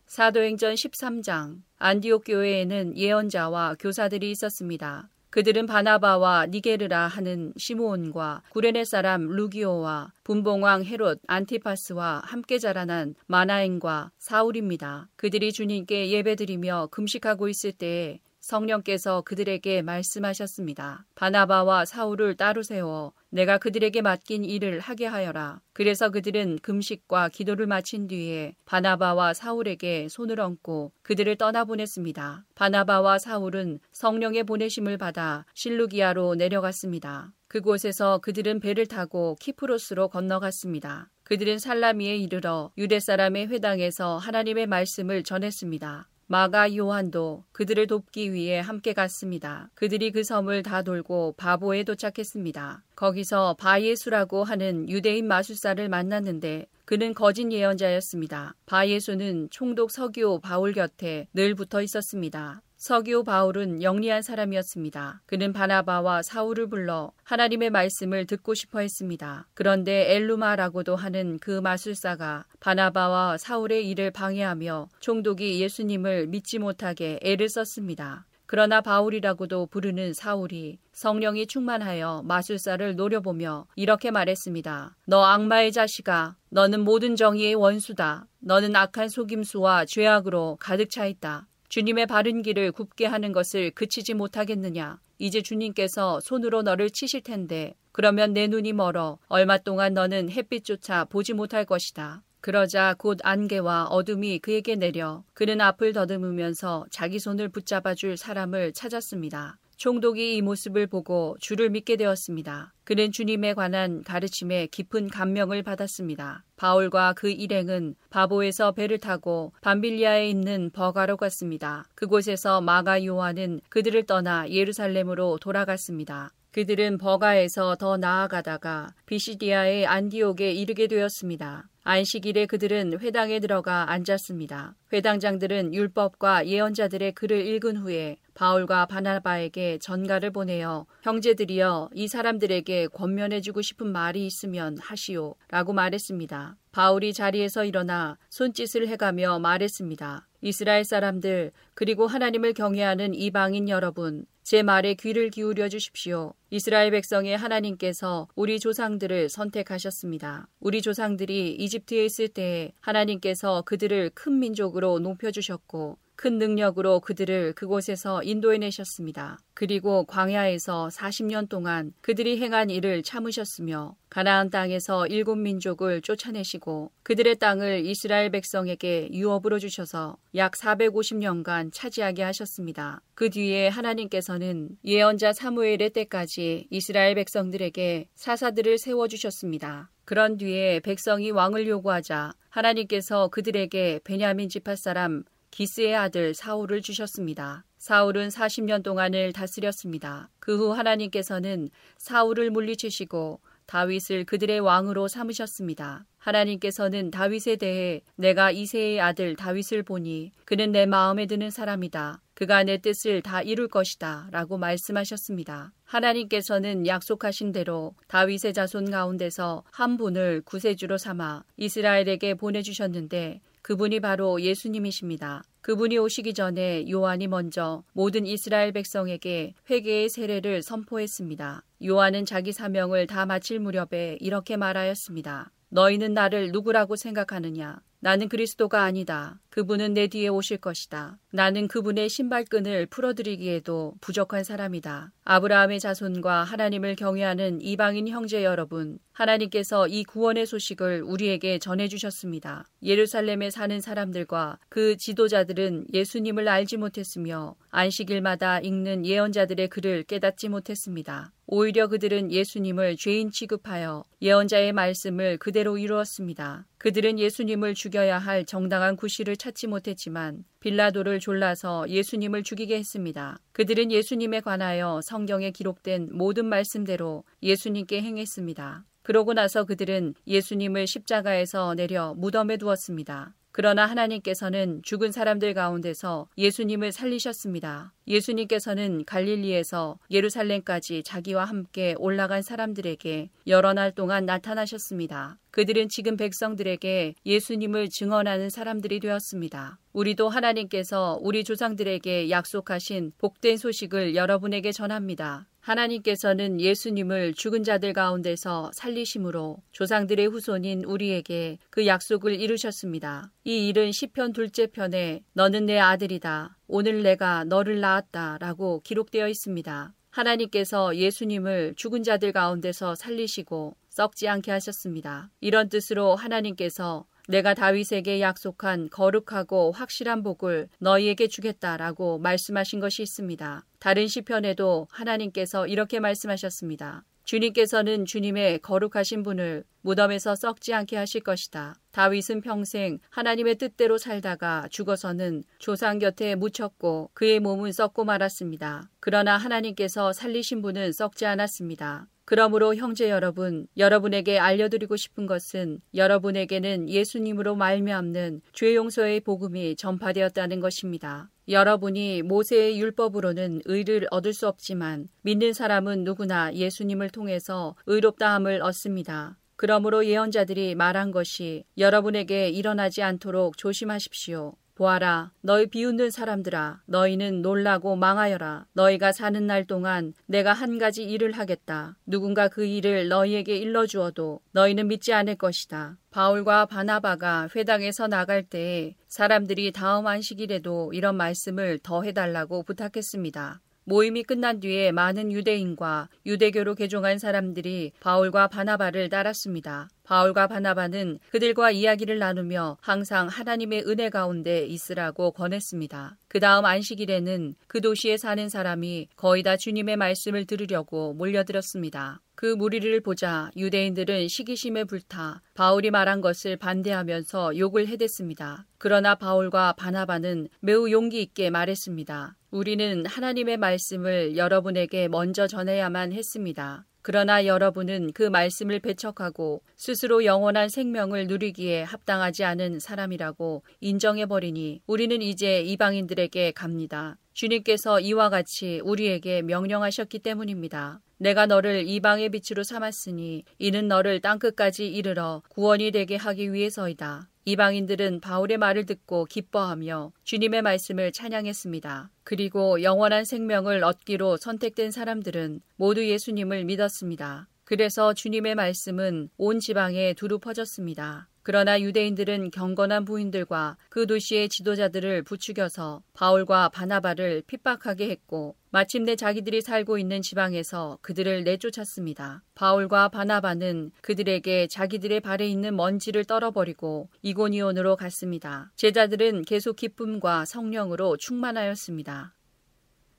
[0.06, 5.10] 사도행전 13장 안디옥 교회에는 예언자와 교사들이 있었습니다.
[5.30, 15.08] 그들은 바나바와 니게르라 하는 시므온과 구레네 사람 루기오와 분봉왕 헤롯 안티파스와 함께 자라난 마나엔과 사울입니다.
[15.16, 21.04] 그들이 주님께 예배드리며 금식하고 있을 때에 성령께서 그들에게 말씀하셨습니다.
[21.16, 25.60] 바나바와 사울을 따로 세워 내가 그들에게 맡긴 일을 하게 하여라.
[25.72, 32.44] 그래서 그들은 금식과 기도를 마친 뒤에 바나바와 사울에게 손을 얹고 그들을 떠나보냈습니다.
[32.54, 37.32] 바나바와 사울은 성령의 보내심을 받아 실루기아로 내려갔습니다.
[37.48, 41.10] 그곳에서 그들은 배를 타고 키프로스로 건너갔습니다.
[41.24, 46.08] 그들은 살라미에 이르러 유대 사람의 회당에서 하나님의 말씀을 전했습니다.
[46.28, 49.70] 마가 요한도 그들을 돕기 위해 함께 갔습니다.
[49.74, 52.82] 그들이 그 섬을 다 돌고 바보에 도착했습니다.
[52.96, 58.54] 거기서 바예수라고 하는 유대인 마술사를 만났는데 그는 거짓 예언자였습니다.
[58.66, 62.62] 바예수는 총독 서기오 바울 곁에 늘 붙어 있었습니다.
[62.86, 65.22] 서기오 바울은 영리한 사람이었습니다.
[65.26, 69.48] 그는 바나바와 사울을 불러 하나님의 말씀을 듣고 싶어 했습니다.
[69.54, 78.24] 그런데 엘루마라고도 하는 그 마술사가 바나바와 사울의 일을 방해하며 총독이 예수님을 믿지 못하게 애를 썼습니다.
[78.46, 84.94] 그러나 바울이라고도 부르는 사울이 성령이 충만하여 마술사를 노려보며 이렇게 말했습니다.
[85.06, 88.28] 너 악마의 자식아, 너는 모든 정의의 원수다.
[88.38, 91.48] 너는 악한 속임수와 죄악으로 가득 차 있다.
[91.68, 94.98] 주님의 바른 길을 굽게 하는 것을 그치지 못하겠느냐?
[95.18, 101.32] 이제 주님께서 손으로 너를 치실 텐데, 그러면 내 눈이 멀어 얼마 동안 너는 햇빛조차 보지
[101.32, 102.22] 못할 것이다.
[102.40, 109.58] 그러자 곧 안개와 어둠이 그에게 내려 그는 앞을 더듬으면서 자기 손을 붙잡아 줄 사람을 찾았습니다.
[109.76, 112.72] 총독이 이 모습을 보고 주를 믿게 되었습니다.
[112.84, 116.44] 그는 주님에 관한 가르침에 깊은 감명을 받았습니다.
[116.56, 121.84] 바울과 그 일행은 바보에서 배를 타고 밤빌리아에 있는 버가로 갔습니다.
[121.94, 126.32] 그곳에서 마가 요한은 그들을 떠나 예루살렘으로 돌아갔습니다.
[126.52, 131.68] 그들은 버가에서 더 나아가다가 비시디아의 안디옥에 이르게 되었습니다.
[131.88, 134.74] 안식일에 그들은 회당에 들어가 앉았습니다.
[134.92, 143.92] 회당장들은 율법과 예언자들의 글을 읽은 후에 바울과 바나바에게 전가를 보내어 형제들이여 이 사람들에게 권면해주고 싶은
[143.92, 146.56] 말이 있으면 하시오 라고 말했습니다.
[146.72, 150.26] 바울이 자리에서 일어나 손짓을 해가며 말했습니다.
[150.40, 156.32] 이스라엘 사람들 그리고 하나님을 경외하는 이방인 여러분 제 말에 귀를 기울여 주십시오.
[156.50, 160.46] 이스라엘 백성의 하나님께서 우리 조상들을 선택하셨습니다.
[160.60, 169.38] 우리 조상들이 이집트에 있을 때 하나님께서 그들을 큰 민족으로 높여주셨고 큰 능력으로 그들을 그곳에서 인도해내셨습니다.
[169.52, 177.84] 그리고 광야에서 40년 동안 그들이 행한 일을 참으셨으며 가나안 땅에서 일곱 민족을 쫓아내시고 그들의 땅을
[177.84, 183.02] 이스라엘 백성에게 유업으로 주셔서 약 450년간 차지하게 하셨습니다.
[183.14, 189.90] 그 뒤에 하나님께서는 예언자 사무엘의 때까지 이스라엘 백성들에게 사사들을 세워 주셨습니다.
[190.06, 195.24] 그런 뒤에 백성이 왕을 요구하자 하나님께서 그들에게 베냐민 지파 사람
[195.56, 197.64] 기스의 아들 사울을 주셨습니다.
[197.78, 200.28] 사울은 40년 동안을 다스렸습니다.
[200.38, 206.04] 그 후 하나님께서는 사울을 물리치시고 다윗을 그들의 왕으로 삼으셨습니다.
[206.18, 212.20] 하나님께서는 다윗에 대해 내가 이세의 아들 다윗을 보니 그는 내 마음에 드는 사람이다.
[212.34, 214.28] 그가 내 뜻을 다 이룰 것이다.
[214.32, 215.72] 라고 말씀하셨습니다.
[215.84, 225.42] 하나님께서는 약속하신 대로 다윗의 자손 가운데서 한 분을 구세주로 삼아 이스라엘에게 보내주셨는데 그분이 바로 예수님이십니다.
[225.60, 231.64] 그분이 오시기 전에 요한이 먼저 모든 이스라엘 백성에게 회개의 세례를 선포했습니다.
[231.84, 235.50] 요한은 자기 사명을 다 마칠 무렵에 이렇게 말하였습니다.
[235.70, 237.80] 너희는 나를 누구라고 생각하느냐?
[238.06, 239.40] 나는 그리스도가 아니다.
[239.50, 241.18] 그분은 내 뒤에 오실 것이다.
[241.32, 245.10] 나는 그분의 신발끈을 풀어드리기에도 부족한 사람이다.
[245.24, 252.68] 아브라함의 자손과 하나님을 경외하는 이방인 형제 여러분, 하나님께서 이 구원의 소식을 우리에게 전해주셨습니다.
[252.84, 261.30] 예루살렘에 사는 사람들과 그 지도자들은 예수님을 알지 못했으며 안식일마다 읽는 예언자들의 글을 깨닫지 못했습니다.
[261.46, 266.64] 오히려 그들은 예수님을 죄인 취급하여 예언자의 말씀을 그대로 이루었습니다.
[266.78, 273.36] 그들은 예수님을 죽여야 할 정당한 구실을 찾지 못했지만 빌라도를 졸라서 예수님을 죽이게 했습니다.
[273.52, 278.86] 그들은 예수님에 관하여 성경에 기록된 모든 말씀대로 예수님께 행했습니다.
[279.02, 283.34] 그러고 나서 그들은 예수님을 십자가에서 내려 무덤에 두었습니다.
[283.56, 287.94] 그러나 하나님께서는 죽은 사람들 가운데서 예수님을 살리셨습니다.
[288.06, 295.38] 예수님께서는 갈릴리에서 예루살렘까지 자기와 함께 올라간 사람들에게 여러 날 동안 나타나셨습니다.
[295.52, 299.78] 그들은 지금 백성들에게 예수님을 증언하는 사람들이 되었습니다.
[299.94, 305.46] 우리도 하나님께서 우리 조상들에게 약속하신 복된 소식을 여러분에게 전합니다.
[305.66, 313.32] 하나님께서는 예수님을 죽은 자들 가운데서 살리심으로 조상들의 후손인 우리에게 그 약속을 이루셨습니다.
[313.42, 316.56] 이 일은 시편 둘째 편에 너는 내 아들이다.
[316.68, 319.92] 오늘 내가 너를 낳았다 라고 기록되어 있습니다.
[320.10, 325.30] 하나님께서 예수님을 죽은 자들 가운데서 살리시고 썩지 않게 하셨습니다.
[325.40, 333.64] 이런 뜻으로 하나님께서 내가 다윗에게 약속한 거룩하고 확실한 복을 너희에게 주겠다라고 말씀하신 것이 있습니다.
[333.78, 337.04] 다른 시편에도 하나님께서 이렇게 말씀하셨습니다.
[337.24, 341.74] 주님께서는 주님의 거룩하신 분을 무덤에서 썩지 않게 하실 것이다.
[341.90, 348.88] 다윗은 평생 하나님의 뜻대로 살다가 죽어서는 조상 곁에 묻혔고 그의 몸은 썩고 말았습니다.
[349.00, 352.06] 그러나 하나님께서 살리신 분은 썩지 않았습니다.
[352.26, 361.30] 그러므로 형제 여러분, 여러분에게 알려드리고 싶은 것은 여러분에게는 예수님으로 말미암는 죄 용서의 복음이 전파되었다는 것입니다.
[361.48, 369.38] 여러분이 모세의 율법으로는 의를 얻을 수 없지만 믿는 사람은 누구나 예수님을 통해서 의롭다함을 얻습니다.
[369.54, 374.56] 그러므로 예언자들이 말한 것이 여러분에게 일어나지 않도록 조심하십시오.
[374.76, 378.66] 보아라, 너희 비웃는 사람들아, 너희는 놀라고 망하여라.
[378.74, 381.96] 너희가 사는 날 동안 내가 한 가지 일을 하겠다.
[382.04, 385.96] 누군가 그 일을 너희에게 일러주어도 너희는 믿지 않을 것이다.
[386.10, 393.62] 바울과 바나바가 회당에서 나갈 때에 사람들이 다음 안식일에도 이런 말씀을 더 해달라고 부탁했습니다.
[393.88, 399.88] 모임이 끝난 뒤에 많은 유대인과 유대교로 개종한 사람들이 바울과 바나바를 따랐습니다.
[400.02, 406.18] 바울과 바나바는 그들과 이야기를 나누며 항상 하나님의 은혜 가운데 있으라고 권했습니다.
[406.26, 412.20] 그 다음 안식일에는 그 도시에 사는 사람이 거의 다 주님의 말씀을 들으려고 몰려들었습니다.
[412.36, 418.66] 그 무리를 보자 유대인들은 시기심에 불타 바울이 말한 것을 반대하면서 욕을 해댔습니다.
[418.76, 422.36] 그러나 바울과 바나바는 매우 용기 있게 말했습니다.
[422.50, 426.84] 우리는 하나님의 말씀을 여러분에게 먼저 전해야만 했습니다.
[427.06, 435.60] 그러나 여러분은 그 말씀을 배척하고 스스로 영원한 생명을 누리기에 합당하지 않은 사람이라고 인정해버리니 우리는 이제
[435.60, 437.16] 이방인들에게 갑니다.
[437.32, 441.00] 주님께서 이와 같이 우리에게 명령하셨기 때문입니다.
[441.18, 447.28] 내가 너를 이방의 빛으로 삼았으니 이는 너를 땅끝까지 이르러 구원이 되게 하기 위해서이다.
[447.48, 452.10] 이방인들은 바울의 말을 듣고 기뻐하며 주님의 말씀을 찬양했습니다.
[452.24, 457.48] 그리고 영원한 생명을 얻기로 선택된 사람들은 모두 예수님을 믿었습니다.
[457.62, 461.28] 그래서 주님의 말씀은 온 지방에 두루 퍼졌습니다.
[461.46, 469.96] 그러나 유대인들은 경건한 부인들과 그 도시의 지도자들을 부추겨서 바울과 바나바를 핍박하게 했고 마침내 자기들이 살고
[469.96, 472.42] 있는 지방에서 그들을 내쫓았습니다.
[472.56, 478.72] 바울과 바나바는 그들에게 자기들의 발에 있는 먼지를 떨어버리고 이고니온으로 갔습니다.
[478.74, 482.34] 제자들은 계속 기쁨과 성령으로 충만하였습니다.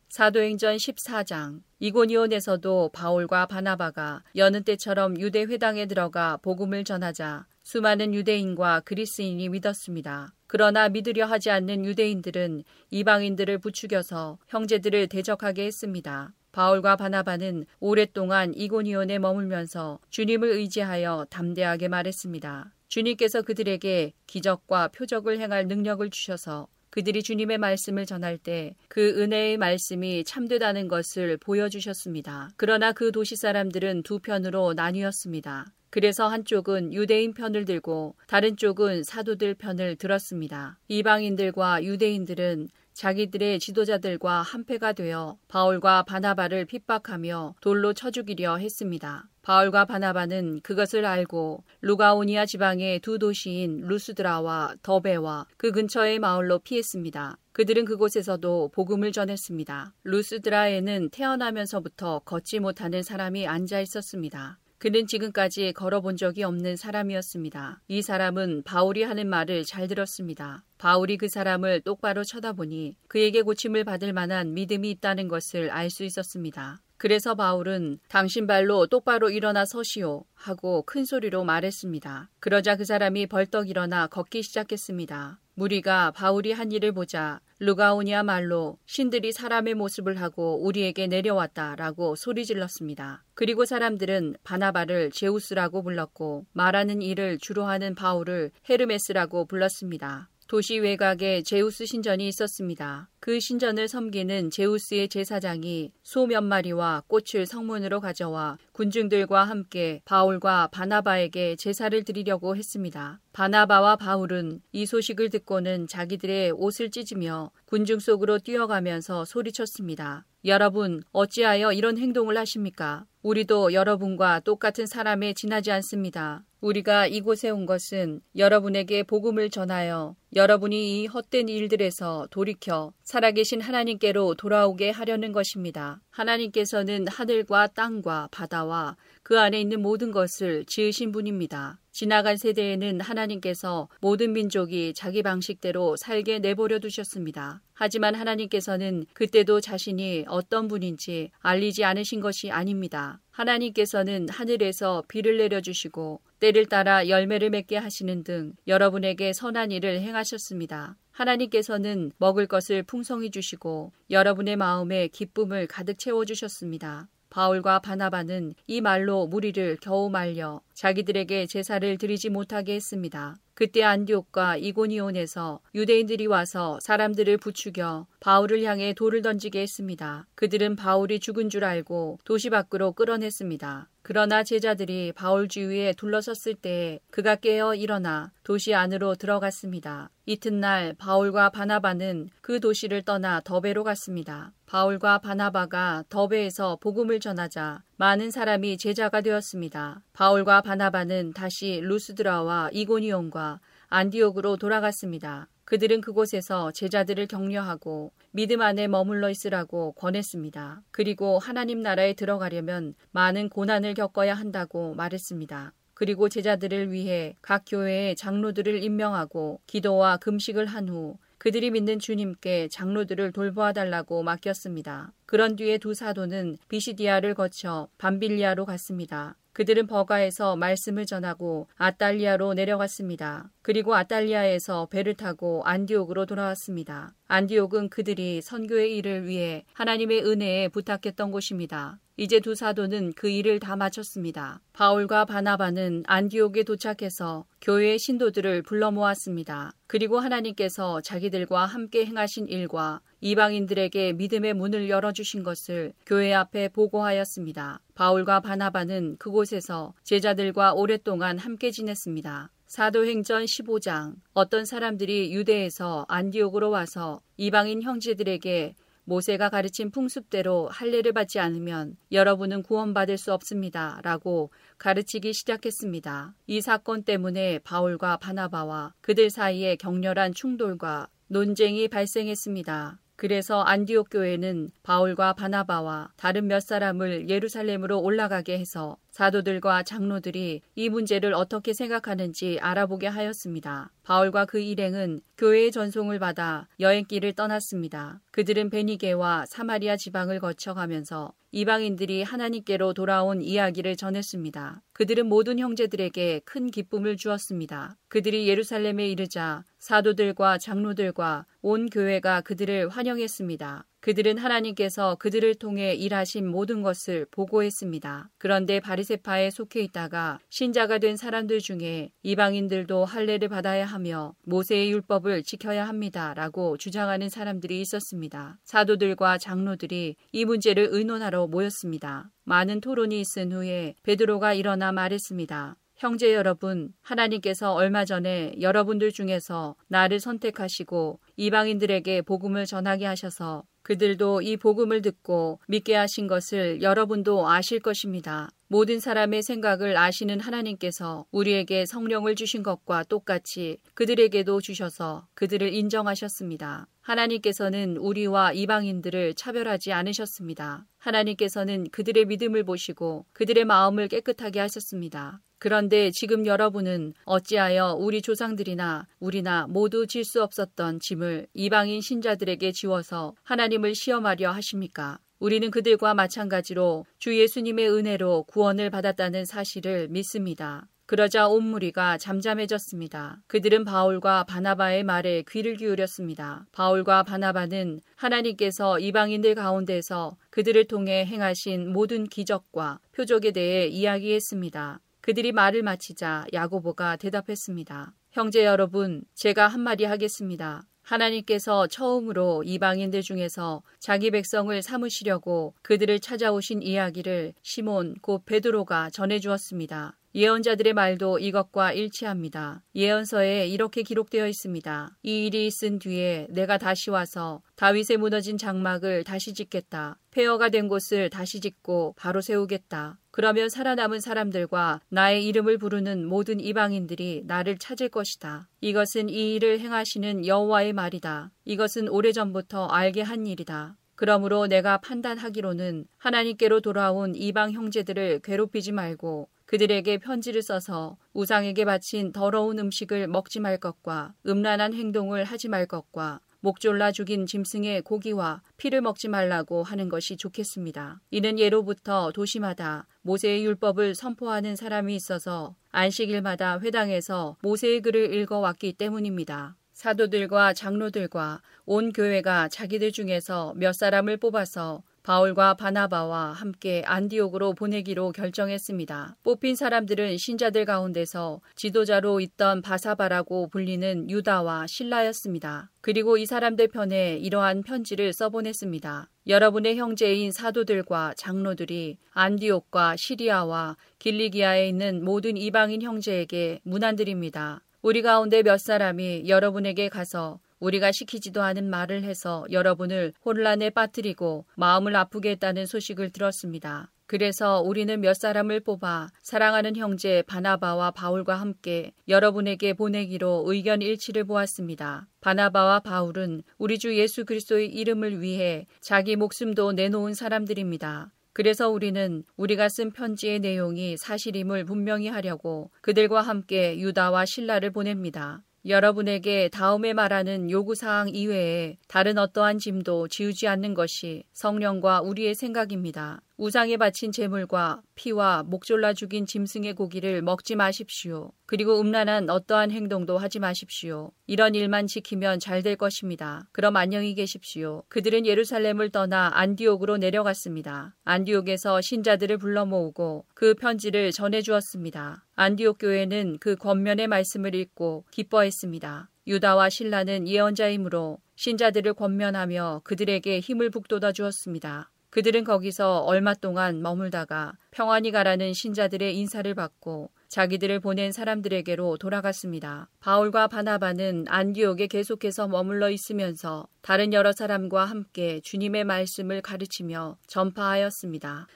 [0.10, 9.50] 사도행전 14장 이고니온에서도 바울과 바나바가 여느 때처럼 유대 회당에 들어가 복음을 전하자 수많은 유대인과 그리스인이
[9.50, 10.34] 믿었습니다.
[10.48, 16.34] 그러나 믿으려 하지 않는 유대인들은 이방인들을 부추겨서 형제들을 대적하게 했습니다.
[16.54, 22.74] 바울과 바나바는 오랫동안 이고니온에 머물면서 주님을 의지하여 담대하게 말했습니다.
[22.88, 30.24] 주님께서 그들에게 기적과 표적을 행할 능력을 주셔서 그들이 주님의 말씀을 전할 때 그 은혜의 말씀이
[30.24, 32.50] 참되다는 것을 보여주셨습니다.
[32.56, 35.66] 그러나 그 도시 사람들은 두 편으로 나뉘었습니다.
[35.90, 40.80] 그래서 한쪽은 유대인 편을 들고 다른 쪽은 사도들 편을 들었습니다.
[40.88, 49.30] 이방인들과 유대인들은 자기들의 지도자들과 한패가 되어 바울과 바나바를 핍박하며 돌로 쳐 죽이려 했습니다.
[49.44, 57.38] 바울과 바나바는 그것을 알고 루가오니아 지방의 두 도시인 루스드라와 더베와 그 근처의 마을로 피했습니다.
[57.52, 59.94] 그들은 그곳에서도 복음을 전했습니다.
[60.04, 64.58] 루스드라에는 태어나면서부터 걷지 못하는 사람이 앉아 있었습니다.
[64.80, 67.82] 그는 지금까지 걸어본 적이 없는 사람이었습니다.
[67.88, 70.64] 이 사람은 바울이 하는 말을 잘 들었습니다.
[70.78, 76.80] 바울이 그 사람을 똑바로 쳐다보니 그에게 고침을 받을 만한 믿음이 있다는 것을 알 수 있었습니다.
[76.98, 82.30] 그래서 바울은 당신 발로 똑바로 일어나 서시오 하고 큰 소리로 말했습니다.
[82.40, 85.40] 그러자 그 사람이 벌떡 일어나 걷기 시작했습니다.
[85.54, 93.24] 무리가 바울이 한 일을 보자 루가오니아 말로 신들이 사람의 모습을 하고 우리에게 내려왔다라고 소리 질렀습니다.
[93.34, 100.30] 그리고 사람들은 바나바를 제우스라고 불렀고 말하는 일을 주로 하는 바울을 헤르메스라고 불렀습니다.
[100.48, 103.10] 도시 외곽에 제우스 신전이 있었습니다.
[103.20, 111.58] 그 신전을 섬기는 제우스의 제사장이 소 몇 마리와 꽃을 성문으로 가져와 군중들과 함께 바울과 바나바에게
[111.58, 113.20] 제사를 드리려고 했습니다.
[113.34, 120.26] 바나바와 바울은 이 소식을 듣고는 자기들의 옷을 찢으며 군중 속으로 뛰어가면서 소리쳤습니다.
[120.46, 123.06] 여러분, 어찌하여 이런 행동을 하십니까?
[123.28, 126.46] 우리도 여러분과 똑같은 사람에 지나지 않습니다.
[126.62, 134.92] 우리가 이곳에 온 것은 여러분에게 복음을 전하여 여러분이 이 헛된 일들에서 돌이켜 살아계신 하나님께로 돌아오게
[134.92, 136.00] 하려는 것입니다.
[136.10, 141.82] 하나님께서는 하늘과 땅과 바다와 그 안에 있는 모든 것을 지으신 분입니다.
[141.92, 147.62] 지나간 세대에는 하나님께서 모든 민족이 자기 방식대로 살게 내버려 두셨습니다.
[147.80, 153.20] 하지만 하나님께서는 그때도 자신이 어떤 분인지 알리지 않으신 것이 아닙니다.
[153.30, 160.96] 하나님께서는 하늘에서 비를 내려주시고 때를 따라 열매를 맺게 하시는 등 여러분에게 선한 일을 행하셨습니다.
[161.12, 167.08] 하나님께서는 먹을 것을 풍성히 주시고 여러분의 마음에 기쁨을 가득 채워주셨습니다.
[167.30, 173.36] 바울과 바나바는 이 말로 무리를 겨우 말려 자기들에게 제사를 드리지 못하게 했습니다.
[173.58, 180.28] 그때 안디옥과 이고니온에서 유대인들이 와서 사람들을 부추겨 바울을 향해 돌을 던지게 했습니다.
[180.36, 183.90] 그들은 바울이 죽은 줄 알고 도시 밖으로 끌어냈습니다.
[184.08, 190.12] 그러나 제자들이 바울 주위에 둘러섰을 때 그가 깨어 일어나 도시 안으로 들어갔습니다.
[190.26, 194.54] 이튿날 바울과 바나바는 그 도시를 떠나 더베로 갔습니다.
[194.66, 200.02] 바울과 바나바가 더베에서 복음을 전하자 많은 사람이 제자가 되었습니다.
[200.14, 205.50] 바울과 바나바는 다시 루스드라와 이고니온과 안디옥으로 돌아갔습니다.
[205.68, 210.82] 그들은 그곳에서 제자들을 격려하고 믿음 안에 머물러 있으라고 권했습니다.
[210.92, 215.74] 그리고 하나님 나라에 들어가려면 많은 고난을 겪어야 한다고 말했습니다.
[215.94, 223.34] 그리고 제자들을 위해 각 교회의 장로들을 임명하고 기도와 금식을 한 후 그들이 믿는 주님께 장로들을
[223.34, 225.12] 돌보아 달라고 맡겼습니다.
[225.26, 229.36] 그런 뒤에 두 사도는 비시디아를 거쳐 밤빌리아로 갔습니다.
[229.58, 233.50] 그들은 버가에서 말씀을 전하고 아달리아로 내려갔습니다.
[233.64, 237.16] 그리고 아달리아에서 배를 타고 안디옥으로 돌아왔습니다.
[237.30, 242.00] 안디옥은 그들이 선교의 일을 위해 하나님의 은혜에 부탁했던 곳입니다.
[242.16, 244.62] 이제 두 사도는 그 일을 다 마쳤습니다.
[244.74, 249.74] 바울과 바나바는 안디옥에 도착해서 교회의 신도들을 불러 모았습니다.
[249.86, 257.82] 그리고 하나님께서 자기들과 함께 행하신 일과 이방인들에게 믿음의 문을 열어주신 것을 교회 앞에 보고하였습니다.
[257.94, 262.52] 바울과 바나바는 그곳에서 제자들과 오랫동안 함께 지냈습니다.
[262.68, 271.96] 사도행전 15장 어떤 사람들이 유대에서 안디옥으로 와서 이방인 형제들에게 모세가 가르친 풍습대로 할례를 받지 않으면
[272.12, 274.02] 여러분은 구원받을 수 없습니다.
[274.04, 276.36] 라고 가르치기 시작했습니다.
[276.48, 283.00] 이 사건 때문에 바울과 바나바와 그들 사이에 격렬한 충돌과 논쟁이 발생했습니다.
[283.16, 291.34] 그래서 안디옥 교회는 바울과 바나바와 다른 몇 사람을 예루살렘으로 올라가게 해서 사도들과 장로들이 이 문제를
[291.34, 293.92] 어떻게 생각하는지 알아보게 하였습니다.
[294.04, 298.22] 바울과 그 일행은 교회의 전송을 받아 여행길을 떠났습니다.
[298.30, 304.84] 그들은 베니게와 사마리아 지방을 거쳐가면서 이방인들이 하나님께로 돌아온 이야기를 전했습니다.
[304.94, 307.98] 그들은 모든 형제들에게 큰 기쁨을 주었습니다.
[308.10, 313.86] 그들이 예루살렘에 이르자 사도들과 장로들과 온 교회가 그들을 환영했습니다.
[314.08, 318.30] 그들은 하나님께서 그들을 통해 일하신 모든 것을 보고했습니다.
[318.38, 325.86] 그런데 바리세파에 속해 있다가 신자가 된 사람들 중에 이방인들도 할례를 받아야 하며 모세의 율법을 지켜야
[325.90, 328.58] 합니다라고 주장하는 사람들이 있었습니다.
[328.64, 332.32] 사도들과 장로들이 이 문제를 의논하러 모였습니다.
[332.46, 335.76] 많은 토론이 있은 후에 베드로가 일어나 말했습니다.
[335.98, 344.58] 형제 여러분, 하나님께서 얼마 전에 여러분들 중에서 나를 선택하시고 이방인들에게 복음을 전하게 하셔서 그들도 이
[344.58, 348.50] 복음을 듣고 믿게 하신 것을 여러분도 아실 것입니다.
[348.68, 356.88] 모든 사람의 생각을 아시는 하나님께서 우리에게 성령을 주신 것과 똑같이 그들에게도 주셔서 그들을 인정하셨습니다.
[357.00, 360.86] 하나님께서는 우리와 이방인들을 차별하지 않으셨습니다.
[360.98, 365.40] 하나님께서는 그들의 믿음을 보시고 그들의 마음을 깨끗하게 하셨습니다.
[365.60, 373.34] 그런데 지금 여러분은 어찌하여 우리 조상들이나 우리나 모두 질 수 없었던 짐을 이방인 신자들에게 지워서
[373.44, 375.20] 하나님을 시험하려 하십니까?
[375.40, 380.88] 우리는 그들과 마찬가지로 주 예수님의 은혜로 구원을 받았다는 사실을 믿습니다.
[381.06, 383.42] 그러자 온 무리가 잠잠해졌습니다.
[383.48, 386.66] 그들은 바울과 바나바의 말에 귀를 기울였습니다.
[386.74, 395.00] 바울과 바나바는 하나님께서 이방인들 가운데서 그들을 통해 행하신 모든 기적과 표적에 대해 이야기했습니다.
[395.28, 398.14] 그들이 말을 마치자 야고보가 대답했습니다.
[398.32, 400.84] 형제 여러분, 제가 한마디 하겠습니다.
[401.02, 410.18] 하나님께서 처음으로 이방인들 중에서 자기 백성을 삼으시려고 그들을 찾아오신 이야기를 시몬 곧 베드로가 전해 주었습니다.
[410.34, 412.84] 예언자들의 말도 이것과 일치합니다.
[412.96, 415.18] 예언서에 이렇게 기록되어 있습니다.
[415.24, 420.20] 이 일이 있은 뒤에 내가 다시 와서 다윗의 무너진 장막을 다시 짓겠다.
[420.32, 423.18] 폐허가 된 곳을 다시 짓고 바로 세우겠다.
[423.38, 428.68] 그러면 살아남은 사람들과 나의 이름을 부르는 모든 이방인들이 나를 찾을 것이다.
[428.82, 431.52] 이것은 이 일을 행하시는 여호와의 말이다.
[431.64, 433.96] 이것은 오래전부터 알게 한 일이다.
[434.16, 442.80] 그러므로 내가 판단하기로는 하나님께로 돌아온 이방 형제들을 괴롭히지 말고 그들에게 편지를 써서 우상에게 바친 더러운
[442.80, 449.00] 음식을 먹지 말 것과 음란한 행동을 하지 말 것과 목 졸라 죽인 짐승의 고기와 피를
[449.00, 451.22] 먹지 말라고 하는 것이 좋겠습니다.
[451.32, 459.78] 이는 예로부터 도시마다 모세의 율법을 선포하는 사람이 있어서 안식일마다 회당에서 모세의 글을 읽어왔기 때문입니다.
[459.94, 469.36] 사도들과 장로들과 온 교회가 자기들 중에서 몇 사람을 뽑아서 바울과 바나바와 함께 안디옥으로 보내기로 결정했습니다.
[469.44, 475.92] 뽑힌 사람들은 신자들 가운데서 지도자로 있던 바사바라고 불리는 유다와 신라였습니다.
[476.00, 479.30] 그리고 이 사람들 편에 이러한 편지를 써보냈습니다.
[479.48, 487.82] 여러분의 형제인 사도들과 장로들이 안디옥과 시리아와 길리기아에 있는 모든 이방인 형제에게 문안드립니다.
[488.02, 495.16] 우리 가운데 몇 사람이 여러분에게 가서 우리가 시키지도 않은 말을 해서 여러분을 혼란에 빠뜨리고 마음을
[495.16, 497.12] 아프게 했다는 소식을 들었습니다.
[497.28, 505.28] 그래서 우리는 몇 사람을 뽑아 사랑하는 형제 바나바와 바울과 함께 여러분에게 보내기로 의견 일치를 보았습니다.
[505.42, 511.34] 바나바와 바울은 우리 주 예수 그리스도의 이름을 위해 자기 목숨도 내놓은 사람들입니다.
[511.52, 518.64] 그래서 우리는 우리가 쓴 편지의 내용이 사실임을 분명히 하려고 그들과 함께 유다와 신라를 보냅니다.
[518.88, 526.42] 여러분에게 다음에 말하는 요구사항 이외에 다른 어떠한 짐도 지우지 않는 것이 성령과 우리의 생각입니다.
[526.58, 531.52] 우상에 바친 제물과 피와 목졸라 죽인 짐승의 고기를 먹지 마십시오.
[531.66, 534.32] 그리고 음란한 어떠한 행동도 하지 마십시오.
[534.48, 536.68] 이런 일만 지키면 잘 될 것입니다.
[536.72, 538.04] 그럼 안녕히 계십시오.
[538.10, 541.16] 그들은 예루살렘을 떠나 안디옥으로 내려갔습니다.
[541.24, 545.47] 안디옥에서 신자들을 불러 모으고 그 편지를 전해 주었습니다.
[545.60, 549.32] 안디옥 교회는 그 권면의 말씀을 읽고 기뻐했습니다.
[549.48, 555.10] 유다와 신라는 예언자이므로 신자들을 권면하며 그들에게 힘을 북돋아 주었습니다.
[555.32, 563.10] 그들은 거기서 얼마 동안 머물다가 평안히 가라는 신자들의 인사를 받고 자기들을 보낸 사람들에게로 돌아갔습니다.
[563.20, 571.68] 바울과 바나바는 안디옥에 계속해서 머물러 있으면서 다른 여러 사람과 함께 주님의 말씀을 가르치며 전파하였습니다.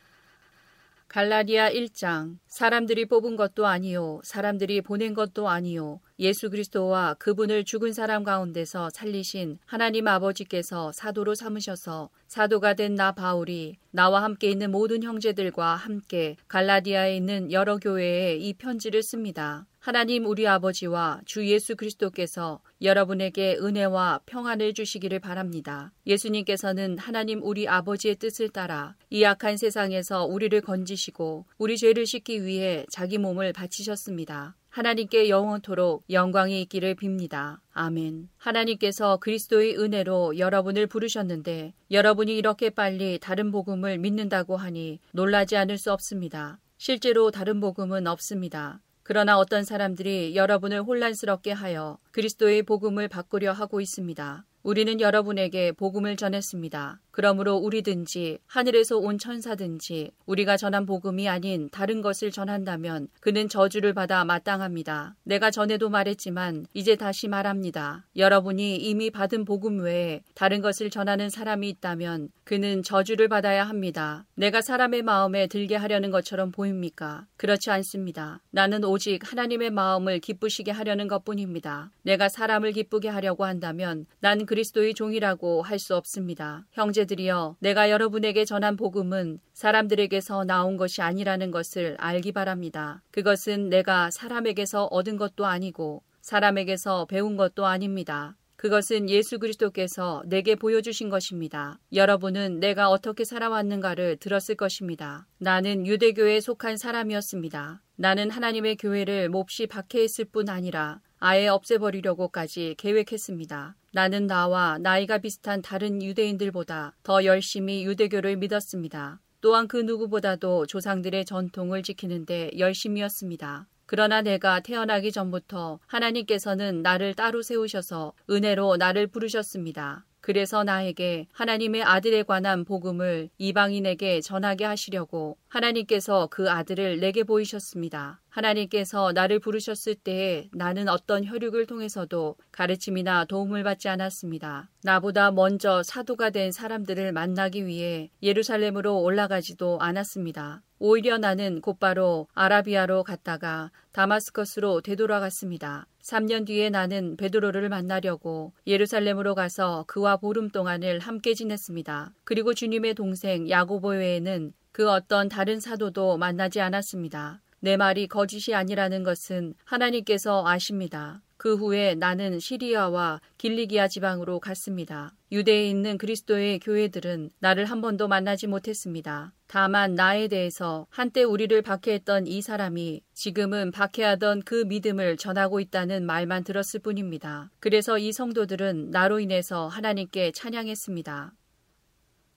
[1.12, 8.24] 갈라디아 1장 사람들이 뽑은 것도 아니요 사람들이 보낸 것도 아니요 예수 그리스도와 그분을 죽은 사람
[8.24, 15.76] 가운데서 살리신 하나님 아버지께서 사도로 삼으셔서 사도가 된 나 바울이 나와 함께 있는 모든 형제들과
[15.76, 19.66] 함께 갈라디아에 있는 여러 교회에 이 편지를 씁니다.
[19.82, 25.92] 하나님 우리 아버지와 주 예수 그리스도께서 여러분에게 은혜와 평안을 주시기를 바랍니다.
[26.06, 32.86] 예수님께서는 하나님 우리 아버지의 뜻을 따라 이 악한 세상에서 우리를 건지시고 우리 죄를 씻기 위해
[32.92, 34.56] 자기 몸을 바치셨습니다.
[34.70, 37.58] 하나님께 영원토록 영광이 있기를 빕니다.
[37.74, 38.30] 아멘.
[38.38, 45.92] 하나님께서 그리스도의 은혜로 여러분을 부르셨는데 여러분이 이렇게 빨리 다른 복음을 믿는다고 하니 놀라지 않을 수
[45.92, 46.60] 없습니다.
[46.78, 48.80] 실제로 다른 복음은 없습니다.
[49.04, 54.46] 그러나 어떤 사람들이 여러분을 혼란스럽게 하여 그리스도의 복음을 바꾸려 하고 있습니다.
[54.64, 57.00] 우리는 여러분에게 복음을 전했습니다.
[57.12, 64.24] 그러므로 우리든지 하늘에서 온 천사든지 우리가 전한 복음이 아닌 다른 것을 전한다면 그는 저주를 받아
[64.24, 65.16] 마땅합니다.
[65.24, 68.06] 내가 전에도 말했지만 이제 다시 말합니다.
[68.16, 74.26] 여러분이 이미 받은 복음 외에 다른 것을 전하는 사람이 있다면 그는 저주를 받아야 합니다.
[74.36, 77.28] 내가 사람의 마음에 들게 하려는 것처럼 보입니까?
[77.38, 78.42] 그렇지 않습니다.
[78.52, 81.92] 나는 오직 하나님의 마음을 기쁘시게 하려는 것뿐입니다.
[82.04, 86.66] 내가 사람을 기쁘게 하려고 한다면 난 그리스도의 종이라고 할 수 없습니다.
[86.72, 93.02] 형제 형제들이여 내가 여러분에게 전한 복음은 사람들에게서 나온 것이 아니라는 것을 알기 바랍니다.
[93.12, 98.36] 그것은 내가 사람에게서 얻은 것도 아니고 사람에게서 배운 것도 아닙니다.
[98.56, 101.80] 그것은 예수 그리스도께서 내게 보여주신 것입니다.
[101.94, 105.26] 여러분은 내가 어떻게 살아왔는가를 들었을 것입니다.
[105.40, 107.82] 나는 유대교에 속한 사람이었습니다.
[107.96, 113.76] 나는 하나님의 교회를 몹시 박해했을 뿐 아니라 아예 없애버리려고까지 계획했습니다.
[113.94, 119.22] 나는 나와 나이가 비슷한 다른 유대인들보다 더 열심히 유대교를 믿었습니다.
[119.40, 123.68] 또한 그 누구보다도 조상들의 전통을 지키는데 열심이었습니다.
[123.86, 130.06] 그러나 내가 태어나기 전부터 하나님께서는 나를 따로 세우셔서 은혜로 나를 부르셨습니다.
[130.22, 138.22] 그래서 나에게 하나님의 아들에 관한 복음을 이방인에게 전하게 하시려고 하나님께서 그 아들을 내게 보이셨습니다.
[138.30, 144.70] 하나님께서 나를 부르셨을 때에 나는 어떤 혈육을 통해서도 가르침이나 도움을 받지 않았습니다.
[144.84, 150.62] 나보다 먼저 사도가 된 사람들을 만나기 위해 예루살렘으로 올라가지도 않았습니다.
[150.80, 155.88] 오히려 나는 곧바로 아라비아로 갔다가 다마스커스로 되돌아갔습니다.
[156.02, 162.14] 3년 뒤에 나는 베드로를 만나려고 예루살렘으로 가서 그와 보름 동안을 함께 지냈습니다.
[162.24, 167.42] 그리고 주님의 동생 야고보 외에는 그 어떤 다른 사도도 만나지 않았습니다.
[167.60, 171.22] 내 말이 거짓이 아니라는 것은 하나님께서 아십니다.
[171.42, 175.12] 그 후에 나는 시리아와 길리기아 지방으로 갔습니다.
[175.32, 179.34] 유대에 있는 그리스도의 교회들은 나를 한 번도 만나지 못했습니다.
[179.48, 186.44] 다만 나에 대해서 한때 우리를 박해했던 이 사람이 지금은 박해하던 그 믿음을 전하고 있다는 말만
[186.44, 187.50] 들었을 뿐입니다.
[187.60, 191.34] 그래서 이 성도들은 나로 인해서 하나님께 찬양했습니다.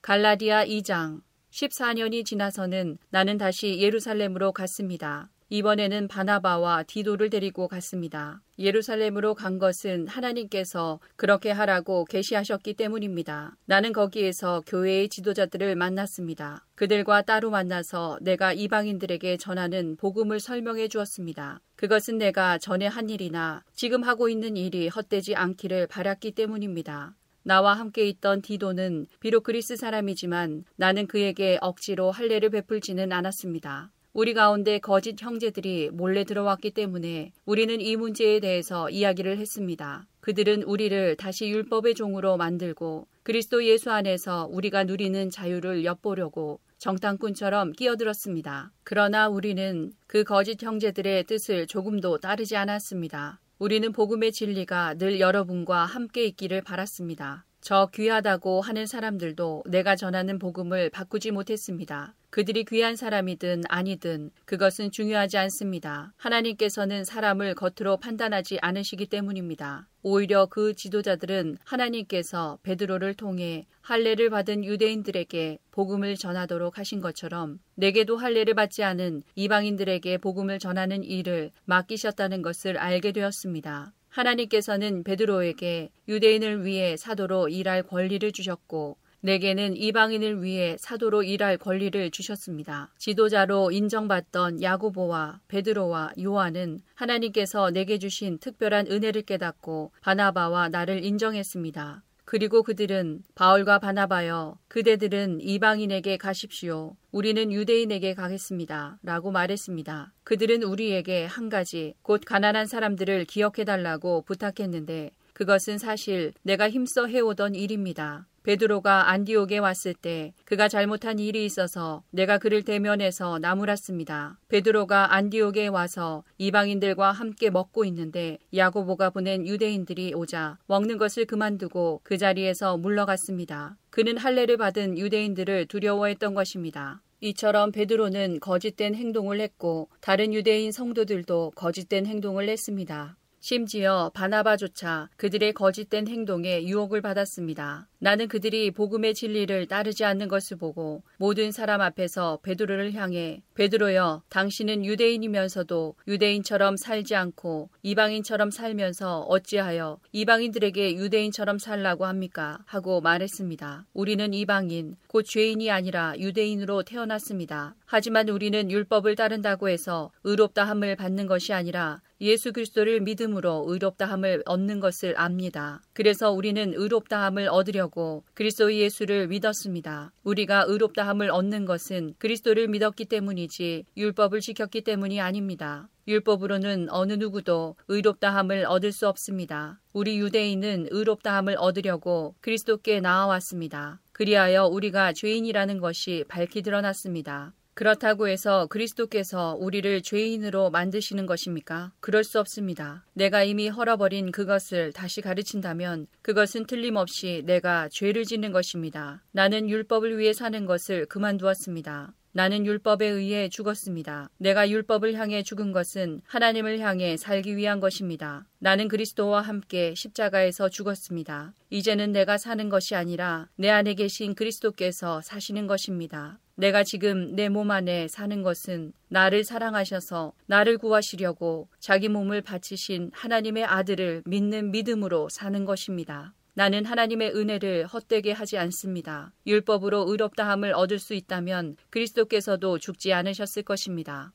[0.01, 5.29] 갈라디아 2장 14년이 지나서는 나는 다시 예루살렘으로 갔습니다.
[5.49, 8.41] 이번에는 바나바와 디도를 데리고 갔습니다.
[8.57, 13.55] 예루살렘으로 간 것은 하나님께서 그렇게 하라고 계시하셨기 때문입니다.
[13.65, 16.65] 나는 거기에서 교회의 지도자들을 만났습니다.
[16.73, 21.61] 그들과 따로 만나서 내가 이방인들에게 전하는 복음을 설명해 주었습니다.
[21.75, 27.13] 그것은 내가 전에 한 일이나 지금 하고 있는 일이 헛되지 않기를 바랐기 때문입니다.
[27.43, 33.91] 나와 함께 있던 디도는 비록 그리스 사람이지만 나는 그에게 억지로 할례를 베풀지는 않았습니다.
[34.15, 40.07] 우리 가운데 거짓 형제들이 몰래 들어왔기 때문에 우리는 이 문제에 대해서 이야기를 했습니다.
[40.21, 48.71] 그들은 우리를 다시 율법의 종으로 만들고 그리스도 예수 안에서 우리가 누리는 자유를 엿보려고 정탐꾼처럼 끼어들었습니다.
[48.85, 53.41] 그러나 우리는 그 거짓 형제들의 뜻을 조금도 따르지 않았습니다.
[53.59, 57.43] 우리는 복음의 진리가 늘 여러분과 함께 있기를 바랐습니다.
[57.59, 62.13] 저 귀하다고 하는 사람들도 내가 전하는 복음을 바꾸지 못했습니다.
[62.35, 66.11] 그들이 귀한 사람이든 아니든 그것은 중요하지 않습니다.
[66.17, 69.87] 하나님께서는 사람을 겉으로 판단하지 않으시기 때문입니다.
[70.03, 78.53] 오히려 그 지도자들은 하나님께서 베드로를 통해 할례를 받은 유대인들에게 복음을 전하도록 하신 것처럼 내게도 할례를
[78.53, 83.93] 받지 않은 이방인들에게 복음을 전하는 일을 맡기셨다는 것을 알게 되었습니다.
[84.09, 92.93] 하나님께서는 베드로에게 유대인을 위해 사도로 일할 권리를 주셨고 내게는 이방인을 위해 사도로 일할 권리를 주셨습니다.
[92.99, 102.03] 지도자로 인정받던 야고보와 베드로와 요한은 하나님께서 내게 주신 특별한 은혜를 깨닫고 바나바와 나를 인정했습니다.
[102.23, 106.95] 그리고 그들은 바울과 바나바여 그대들은 이방인에게 가십시오.
[107.11, 108.99] 우리는 유대인에게 가겠습니다.
[109.01, 110.13] 라고 말했습니다.
[110.23, 117.55] 그들은 우리에게 한 가지 곧 가난한 사람들을 기억해 달라고 부탁했는데 그것은 사실 내가 힘써 해오던
[117.55, 118.27] 일입니다.
[118.45, 124.37] 베드로가 안디옥에 왔을 때 그가 잘못한 일이 있어서 내가 그를 대면해서 나무랐습니다.
[124.49, 132.19] 베드로가 안디옥에 와서 이방인들과 함께 먹고 있는데 야고보가 보낸 유대인들이 오자 먹는 것을 그만두고 그
[132.19, 133.77] 자리에서 물러갔습니다.
[133.89, 137.01] 그는 할례를 받은 유대인들을 두려워했던 것입니다.
[137.21, 143.17] 이처럼 베드로는 거짓된 행동을 했고 다른 유대인 성도들도 거짓된 행동을 했습니다.
[143.47, 147.87] 심지어 바나바조차 그들의 거짓된 행동에 유혹을 받았습니다.
[147.99, 154.83] 나는 그들이 복음의 진리를 따르지 않는 것을 보고 모든 사람 앞에서 베드로를 향해 베드로여 당신은
[154.83, 162.57] 유대인이면서도 유대인처럼 살지 않고 이방인처럼 살면서 어찌하여 이방인들에게 유대인처럼 살라고 합니까?
[162.65, 163.85] 하고 말했습니다.
[163.93, 167.75] 우리는 이방인 곧 죄인이 아니라 유대인으로 태어났습니다.
[167.85, 175.15] 하지만 우리는 율법을 따른다고 해서 의롭다함을 받는 것이 아니라 예수 그리스도를 믿음으로 의롭다함을 얻는 것을
[175.17, 175.81] 압니다.
[175.93, 180.13] 그래서 우리는 의롭다함을 얻으려고 그리스도 예수를 믿었습니다.
[180.23, 185.89] 우리가 의롭다함을 얻는 것은 그리스도를 믿었기 때문이지 율법을 지켰기 때문이 아닙니다.
[186.07, 189.81] 율법으로는 어느 누구도 의롭다함을 얻을 수 없습니다.
[189.91, 193.99] 우리 유대인은 의롭다함을 얻으려고 그리스도께 나아왔습니다.
[194.13, 197.53] 그리하여 우리가 죄인이라는 것이 밝히 드러났습니다.
[197.75, 201.91] 그렇다고 해서 그리스도께서 우리를 죄인으로 만드시는 것입니까?
[201.99, 203.05] 그럴 수 없습니다.
[203.13, 209.21] 내가 이미 헐어버린 그것을 다시 가르친다면 그것은 틀림없이 내가 죄를 짓는 것입니다.
[209.31, 212.13] 나는 율법을 위해 사는 것을 그만두었습니다.
[212.31, 214.29] 나는 율법에 의해 죽었습니다.
[214.37, 218.45] 내가 율법을 향해 죽은 것은 하나님을 향해 살기 위한 것입니다.
[218.59, 221.53] 나는 그리스도와 함께 십자가에서 죽었습니다.
[221.69, 226.39] 이제는 내가 사는 것이 아니라 내 안에 계신 그리스도께서 사시는 것입니다.
[226.55, 233.65] 내가 지금 내 몸 안에 사는 것은 나를 사랑하셔서 나를 구하시려고 자기 몸을 바치신 하나님의
[233.65, 236.33] 아들을 믿는 믿음으로 사는 것입니다.
[236.53, 239.33] 나는 하나님의 은혜를 헛되게 하지 않습니다.
[239.45, 244.31] 율법으로 의롭다함을 얻을 수 있다면 그리스도께서도 죽지 않으셨을 것입니다.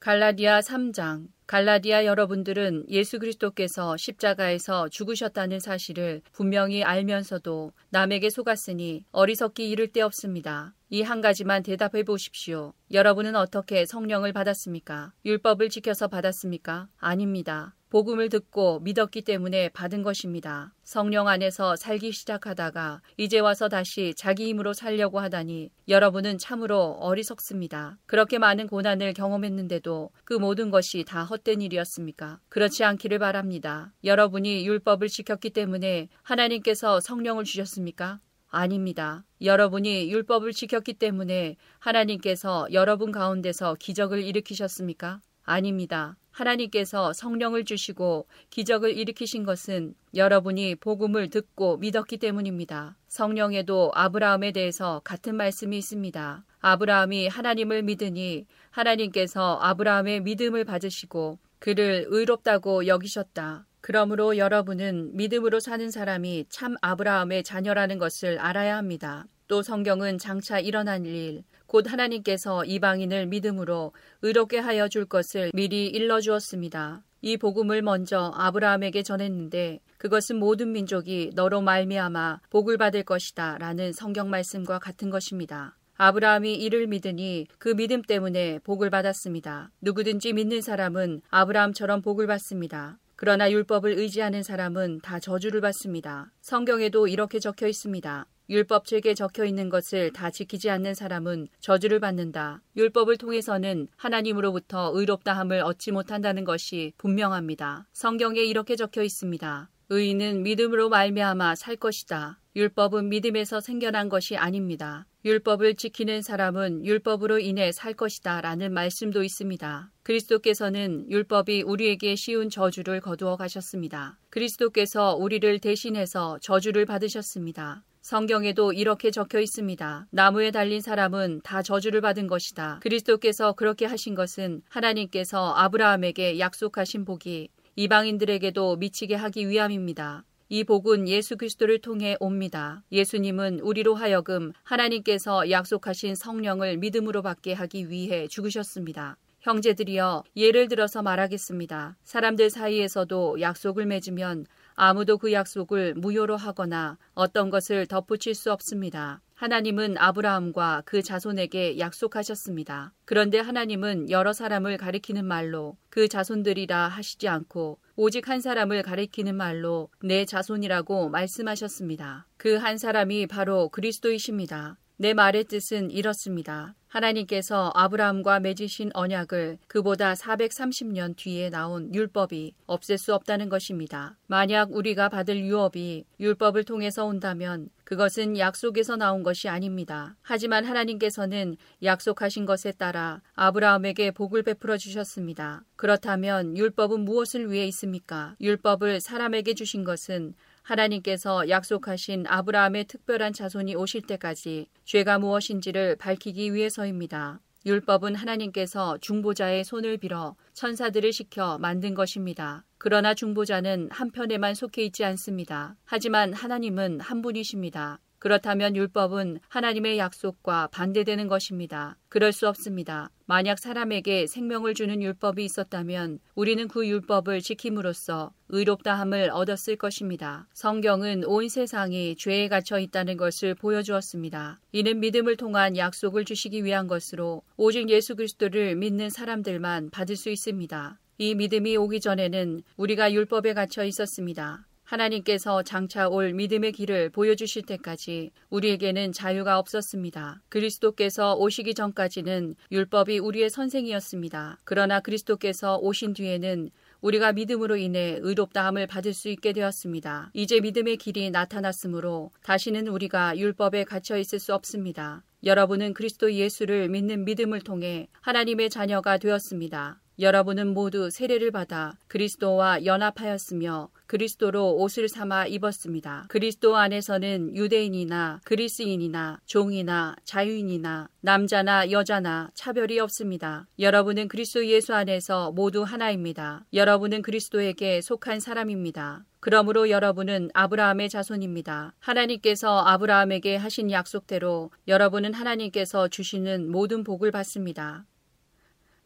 [0.00, 9.88] 갈라디아 3장 갈라디아 여러분들은 예수 그리스도께서 십자가에서 죽으셨다는 사실을 분명히 알면서도 남에게 속았으니 어리석기 이를
[9.88, 10.74] 데 없습니다.
[10.90, 12.72] 이 한 가지만 대답해 보십시오.
[12.92, 15.12] 여러분은 어떻게 성령을 받았습니까?
[15.24, 16.88] 율법을 지켜서 받았습니까?
[16.98, 17.74] 아닙니다.
[17.90, 20.72] 복음을 듣고 믿었기 때문에 받은 것입니다.
[20.84, 27.98] 성령 안에서 살기 시작하다가 이제 와서 다시 자기 힘으로 살려고 하다니 여러분은 참으로 어리석습니다.
[28.06, 32.40] 그렇게 많은 고난을 경험했는데도 그 모든 것이 다 헛된 일이었습니까?
[32.48, 33.92] 그렇지 않기를 바랍니다.
[34.04, 38.20] 여러분이 율법을 지켰기 때문에 하나님께서 성령을 주셨습니까?
[38.48, 39.24] 아닙니다.
[39.40, 45.20] 여러분이 율법을 지켰기 때문에 하나님께서 여러분 가운데서 기적을 일으키셨습니까?
[45.44, 46.16] 아닙니다.
[46.30, 52.96] 하나님께서 성령을 주시고 기적을 일으키신 것은 여러분이 복음을 듣고 믿었기 때문입니다.
[53.08, 56.44] 성령에도 아브라함에 대해서 같은 말씀이 있습니다.
[56.60, 63.66] 아브라함이 하나님을 믿으니 하나님께서 아브라함의 믿음을 받으시고 그를 의롭다고 여기셨다.
[63.80, 69.26] 그러므로 여러분은 믿음으로 사는 사람이 참 아브라함의 자녀라는 것을 알아야 합니다.
[69.50, 73.92] 또 성경은 장차 일어난 일, 곧 하나님께서 이방인을 믿음으로
[74.22, 77.02] 의롭게 하여 줄 것을 미리 일러 주었습니다.
[77.20, 84.30] 이 복음을 먼저 아브라함에게 전했는데 그것은 모든 민족이 너로 말미암아 복을 받을 것이다 라는 성경
[84.30, 85.76] 말씀과 같은 것입니다.
[85.96, 89.72] 아브라함이 이를 믿으니 그 믿음 때문에 복을 받았습니다.
[89.80, 93.00] 누구든지 믿는 사람은 아브라함처럼 복을 받습니다.
[93.16, 96.30] 그러나 율법을 의지하는 사람은 다 저주를 받습니다.
[96.40, 98.26] 성경에도 이렇게 적혀 있습니다.
[98.50, 102.60] 율법책에 적혀 있는 것을 다 지키지 않는 사람은 저주를 받는다.
[102.76, 107.86] 율법을 통해서는 하나님으로부터 의롭다함을 얻지 못한다는 것이 분명합니다.
[107.92, 109.70] 성경에 이렇게 적혀 있습니다.
[109.88, 112.40] 의인은 믿음으로 말미암아 살 것이다.
[112.56, 115.06] 율법은 믿음에서 생겨난 것이 아닙니다.
[115.24, 119.92] 율법을 지키는 사람은 율법으로 인해 살 것이다 라는 말씀도 있습니다.
[120.02, 124.18] 그리스도께서는 율법이 우리에게 쉬운 저주를 거두어 가셨습니다.
[124.30, 127.84] 그리스도께서 우리를 대신해서 저주를 받으셨습니다.
[128.10, 130.08] 성경에도 이렇게 적혀 있습니다.
[130.10, 132.80] 나무에 달린 사람은 다 저주를 받은 것이다.
[132.82, 140.24] 그리스도께서 그렇게 하신 것은 하나님께서 아브라함에게 약속하신 복이 이방인들에게도 미치게 하기 위함입니다.
[140.48, 142.82] 이 복은 예수 그리스도를 통해 옵니다.
[142.90, 149.18] 예수님은 우리로 하여금 하나님께서 약속하신 성령을 믿음으로 받게 하기 위해 죽으셨습니다.
[149.42, 151.96] 형제들이여 예를 들어서 말하겠습니다.
[152.02, 154.46] 사람들 사이에서도 약속을 맺으면
[154.82, 159.20] 아무도 그 약속을 무효로 하거나 어떤 것을 덧붙일 수 없습니다.
[159.34, 162.94] 하나님은 아브라함과 그 자손에게 약속하셨습니다.
[163.04, 169.90] 그런데 하나님은 여러 사람을 가리키는 말로 그 자손들이라 하시지 않고 오직 한 사람을 가리키는 말로
[170.02, 172.26] 내 자손이라고 말씀하셨습니다.
[172.38, 174.78] 그 한 사람이 바로 그리스도이십니다.
[175.00, 176.74] 내 말의 뜻은 이렇습니다.
[176.88, 184.18] 하나님께서 아브라함과 맺으신 언약을 그보다 430년 뒤에 나온 율법이 없앨 수 없다는 것입니다.
[184.26, 190.16] 만약 우리가 받을 유업이 율법을 통해서 온다면 그것은 약속에서 나온 것이 아닙니다.
[190.20, 195.64] 하지만 하나님께서는 약속하신 것에 따라 아브라함에게 복을 베풀어 주셨습니다.
[195.76, 198.36] 그렇다면 율법은 무엇을 위해 있습니까?
[198.38, 207.40] 율법을 사람에게 주신 것은 하나님께서 약속하신 아브라함의 특별한 자손이 오실 때까지 죄가 무엇인지를 밝히기 위해서입니다.
[207.66, 212.64] 율법은 하나님께서 중보자의 손을 빌어 천사들을 시켜 만든 것입니다.
[212.78, 215.76] 그러나 중보자는 한편에만 속해 있지 않습니다.
[215.84, 218.00] 하지만 하나님은 한 분이십니다.
[218.20, 221.96] 그렇다면 율법은 하나님의 약속과 반대되는 것입니다.
[222.08, 223.10] 그럴 수 없습니다.
[223.24, 230.46] 만약 사람에게 생명을 주는 율법이 있었다면 우리는 그 율법을 지킴으로써 의롭다함을 얻었을 것입니다.
[230.52, 234.60] 성경은 온 세상이 죄에 갇혀 있다는 것을 보여주었습니다.
[234.72, 240.98] 이는 믿음을 통한 약속을 주시기 위한 것으로 오직 예수 그리스도를 믿는 사람들만 받을 수 있습니다.
[241.18, 244.66] 이 믿음이 오기 전에는 우리가 율법에 갇혀 있었습니다.
[244.90, 250.42] 하나님께서 장차 올 믿음의 길을 보여주실 때까지 우리에게는 자유가 없었습니다.
[250.48, 254.58] 그리스도께서 오시기 전까지는 율법이 우리의 선생이었습니다.
[254.64, 256.70] 그러나 그리스도께서 오신 뒤에는
[257.02, 260.30] 우리가 믿음으로 인해 의롭다함을 받을 수 있게 되었습니다.
[260.34, 265.22] 이제 믿음의 길이 나타났으므로 다시는 우리가 율법에 갇혀 있을 수 없습니다.
[265.44, 270.00] 여러분은 그리스도 예수를 믿는 믿음을 통해 하나님의 자녀가 되었습니다.
[270.18, 276.24] 여러분은 모두 세례를 받아 그리스도와 연합하였으며 그리스도로 옷을 삼아 입었습니다.
[276.28, 283.68] 그리스도 안에서는 유대인이나 그리스인이나 종이나 자유인이나 남자나 여자나 차별이 없습니다.
[283.78, 286.64] 여러분은 그리스도 예수 안에서 모두 하나입니다.
[286.72, 289.24] 여러분은 그리스도에게 속한 사람입니다.
[289.38, 291.94] 그러므로 여러분은 아브라함의 자손입니다.
[292.00, 298.06] 하나님께서 아브라함에게 하신 약속대로 여러분은 하나님께서 주시는 모든 복을 받습니다.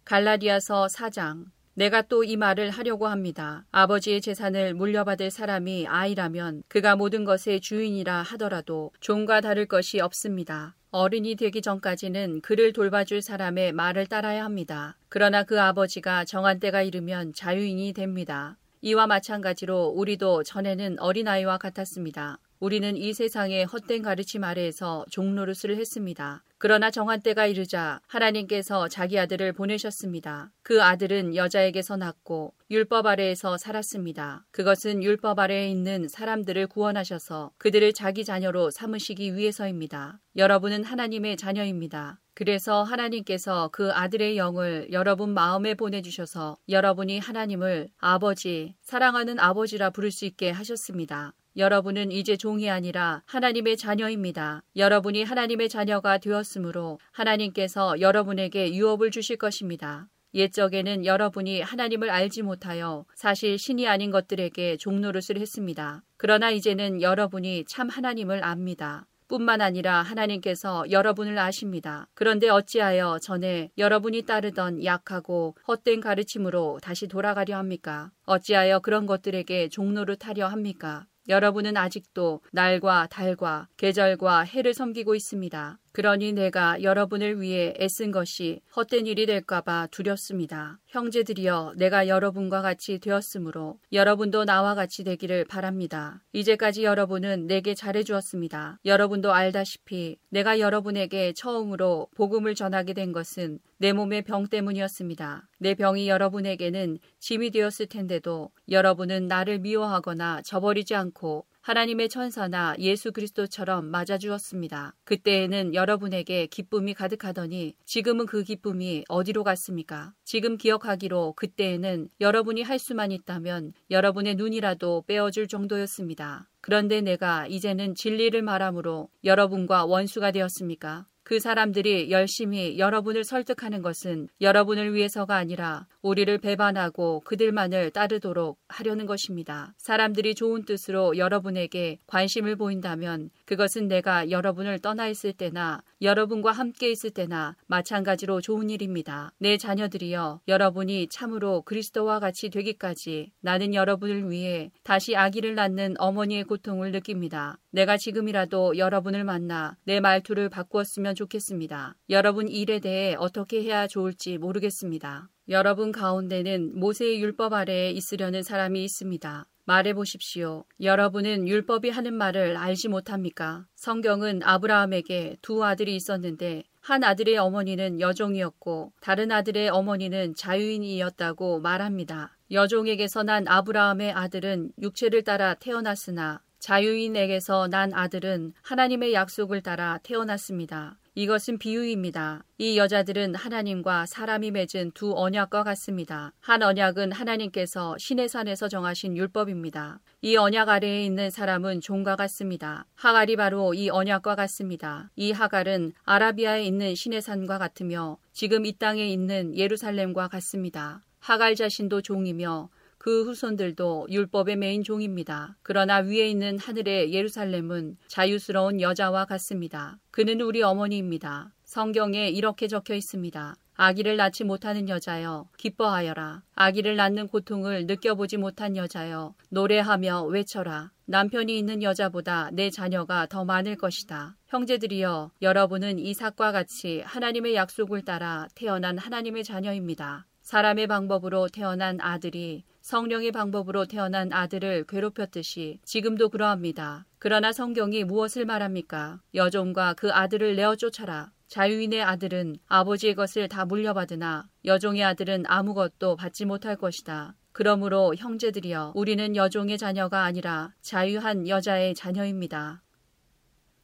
[0.07, 1.45] 갈라디아서 4장
[1.75, 3.65] 내가 또 이 말을 하려고 합니다.
[3.73, 10.77] 아버지의 재산을 물려받을 사람이 아이라면 그가 모든 것의 주인이라 하더라도 종과 다를 것이 없습니다.
[10.93, 14.97] 어른이 되기 전까지는 그를 돌봐줄 사람의 말을 따라야 합니다.
[15.09, 18.57] 그러나 그 아버지가 정한 때가 이르면 자유인이 됩니다.
[18.81, 22.39] 이와 마찬가지로 우리도 전에는 어린아이와 같았습니다.
[22.61, 26.45] 우리는 이 세상의 헛된 가르침 아래에서 종노릇을 했습니다.
[26.65, 30.51] 그러나 정한 때가 이르자 하나님께서 자기 아들을 보내셨습니다.
[30.63, 34.47] 그 아들은 여자에게서 낳고 율법 아래에서 살았습니다.
[34.51, 40.21] 그것은 율법 아래에 있는 사람들을 구원하셔서 그들을 자기 자녀로 삼으시기 위해서입니다.
[40.39, 42.23] 여러분은 하나님의 자녀입니다.
[42.33, 50.25] 그래서 하나님께서 그 아들의 영을 여러분 마음에 보내주셔서 여러분이 하나님을 아버지, 사랑하는 아버지라 부를 수
[50.25, 51.35] 있게 하셨습니다.
[51.57, 54.63] 여러분은 이제 종이 아니라 하나님의 자녀입니다.
[54.77, 60.09] 여러분이 하나님의 자녀가 되었으므로 하나님께서 여러분에게 유업을 주실 것입니다.
[60.35, 66.03] 옛적에는 여러분이 하나님을 알지 못하여 사실 신이 아닌 것들에게 종노릇을 했습니다.
[66.17, 69.07] 그러나 이제는 여러분이 참 하나님을 압니다.
[69.29, 72.09] 뿐만 아니라 하나님께서 여러분을 아십니다.
[72.15, 78.11] 그런데 어찌하여 전에 여러분이 따르던 약하고 헛된 가르침으로 다시 돌아가려 합니까?
[78.25, 81.07] 어찌하여 그런 것들에게 종로를 타려 합니까?
[81.29, 85.79] 여러분은 아직도 날과 달과 계절과 해를 섬기고 있습니다.
[85.95, 90.81] 그러니 내가 여러분을 위해 애쓴 것이 헛된 일이 될까봐 두렵습니다.
[90.89, 96.21] 형제들이여 내가 여러분과 같이 되었으므로 여러분도 나와 같이 되기를 바랍니다.
[96.33, 98.81] 이제까지 여러분은 내게 잘해주었습니다.
[98.85, 105.49] 여러분도 알다시피 내가 여러분에게 처음으로 복음을 전하게 된 것은 내 몸의 병 때문이었습니다.
[105.59, 113.87] 내 병이 여러분에게는 짐이 되었을 텐데도 여러분은 나를 미워하거나 저버리지 않고 하나님의 천사나 예수 그리스도처럼
[113.87, 114.95] 맞아주었습니다.
[115.05, 120.13] 그때에는 여러분에게 기쁨이 가득하더니 지금은 그 기쁨이 어디로 갔습니까?
[120.25, 126.51] 지금 기억하기로 그때에는 여러분이 할 수만 있다면 여러분의 눈이라도 빼어줄 정도였습니다.
[126.61, 131.07] 그런데 내가 이제는 진리를 말함으로 여러분과 원수가 되었습니까?
[131.23, 139.73] 그 사람들이 열심히 여러분을 설득하는 것은 여러분을 위해서가 아니라 우리를 배반하고 그들만을 따르도록 하려는 것입니다.
[139.79, 147.09] 사람들이 좋은 뜻으로 여러분에게 관심을 보인다면 그것은 내가 여러분을 떠나 있을 때나 여러분과 함께 있을
[147.09, 149.33] 때나 마찬가지로 좋은 일입니다.
[149.39, 156.93] 내 자녀들이여 여러분이 참으로 그리스도와 같이 되기까지 나는 여러분을 위해 다시 아기를 낳는 어머니의 고통을
[156.93, 157.59] 느낍니다.
[157.71, 161.97] 내가 지금이라도 여러분을 만나 내 말투를 바꾸었으면 좋겠습니다.
[162.11, 165.31] 여러분 일에 대해 어떻게 해야 좋을지 모르겠습니다.
[165.51, 169.45] 여러분 가운데는 모세의 율법 아래에 있으려는 사람이 있습니다.
[169.67, 170.65] 말해 보십시오.
[170.81, 173.67] 여러분은 율법이 하는 말을 알지 못합니까?
[173.75, 182.37] 성경은 아브라함에게 두 아들이 있었는데 한 아들의 어머니는 여종이었고 다른 아들의 어머니는 자유인이었다고 말합니다.
[182.51, 190.99] 여종에게서 난 아브라함의 아들은 육체를 따라 태어났으나 자유인에게서 난 아들은 하나님의 약속을 따라 태어났습니다.
[191.17, 192.43] 이것은 비유입니다.
[192.59, 196.33] 이 여자들은 하나님과 사람이 맺은 두 언약과 같습니다.
[196.41, 200.01] 한 언약은 하나님께서 신의 산에서 정하신 율법입니다.
[200.23, 202.87] 이 언약 아래에 있는 사람은 종과 같습니다.
[202.97, 205.13] 하갈이 바로 이 언약과 같습니다.
[205.15, 211.05] 이 하갈은 아라비아에 있는 신의 산과 같으며 지금 이 땅에 있는 예루살렘과 같습니다.
[211.21, 212.71] 하갈 자신도 종이며
[213.05, 215.59] 그 후손들도 율법의 메인 종입니다.
[215.63, 219.99] 그러나 위에 있는 하늘의 예루살렘은 자유스러운 여자와 같습니다.
[220.11, 221.53] 그는 우리 어머니입니다.
[221.65, 223.57] 성경에 이렇게 적혀 있습니다.
[223.75, 226.45] 아기를 낳지 못하는 여자여 기뻐하여라.
[226.55, 230.91] 아기를 낳는 고통을 느껴보지 못한 여자여 노래하며 외쳐라.
[231.05, 234.35] 남편이 있는 여자보다 내 자녀가 더 많을 것이다.
[234.47, 240.25] 형제들이여 여러분은 이삭과 같이 하나님의 약속을 따라 태어난 하나님의 자녀입니다.
[240.41, 247.07] 사람의 방법으로 태어난 아들이 성령의 방법으로 태어난 아들을 괴롭혔듯이 지금도 그러합니다.
[247.19, 249.23] 그러나 성경이 무엇을 말합니까?
[249.33, 251.33] 여종과 그 아들을 내어 쫓아라.
[251.49, 257.35] 자유인의 아들은 아버지의 것을 다 물려받으나 여종의 아들은 아무것도 받지 못할 것이다.
[257.53, 262.83] 그러므로 형제들이여 우리는 여종의 자녀가 아니라 자유한 여자의 자녀입니다.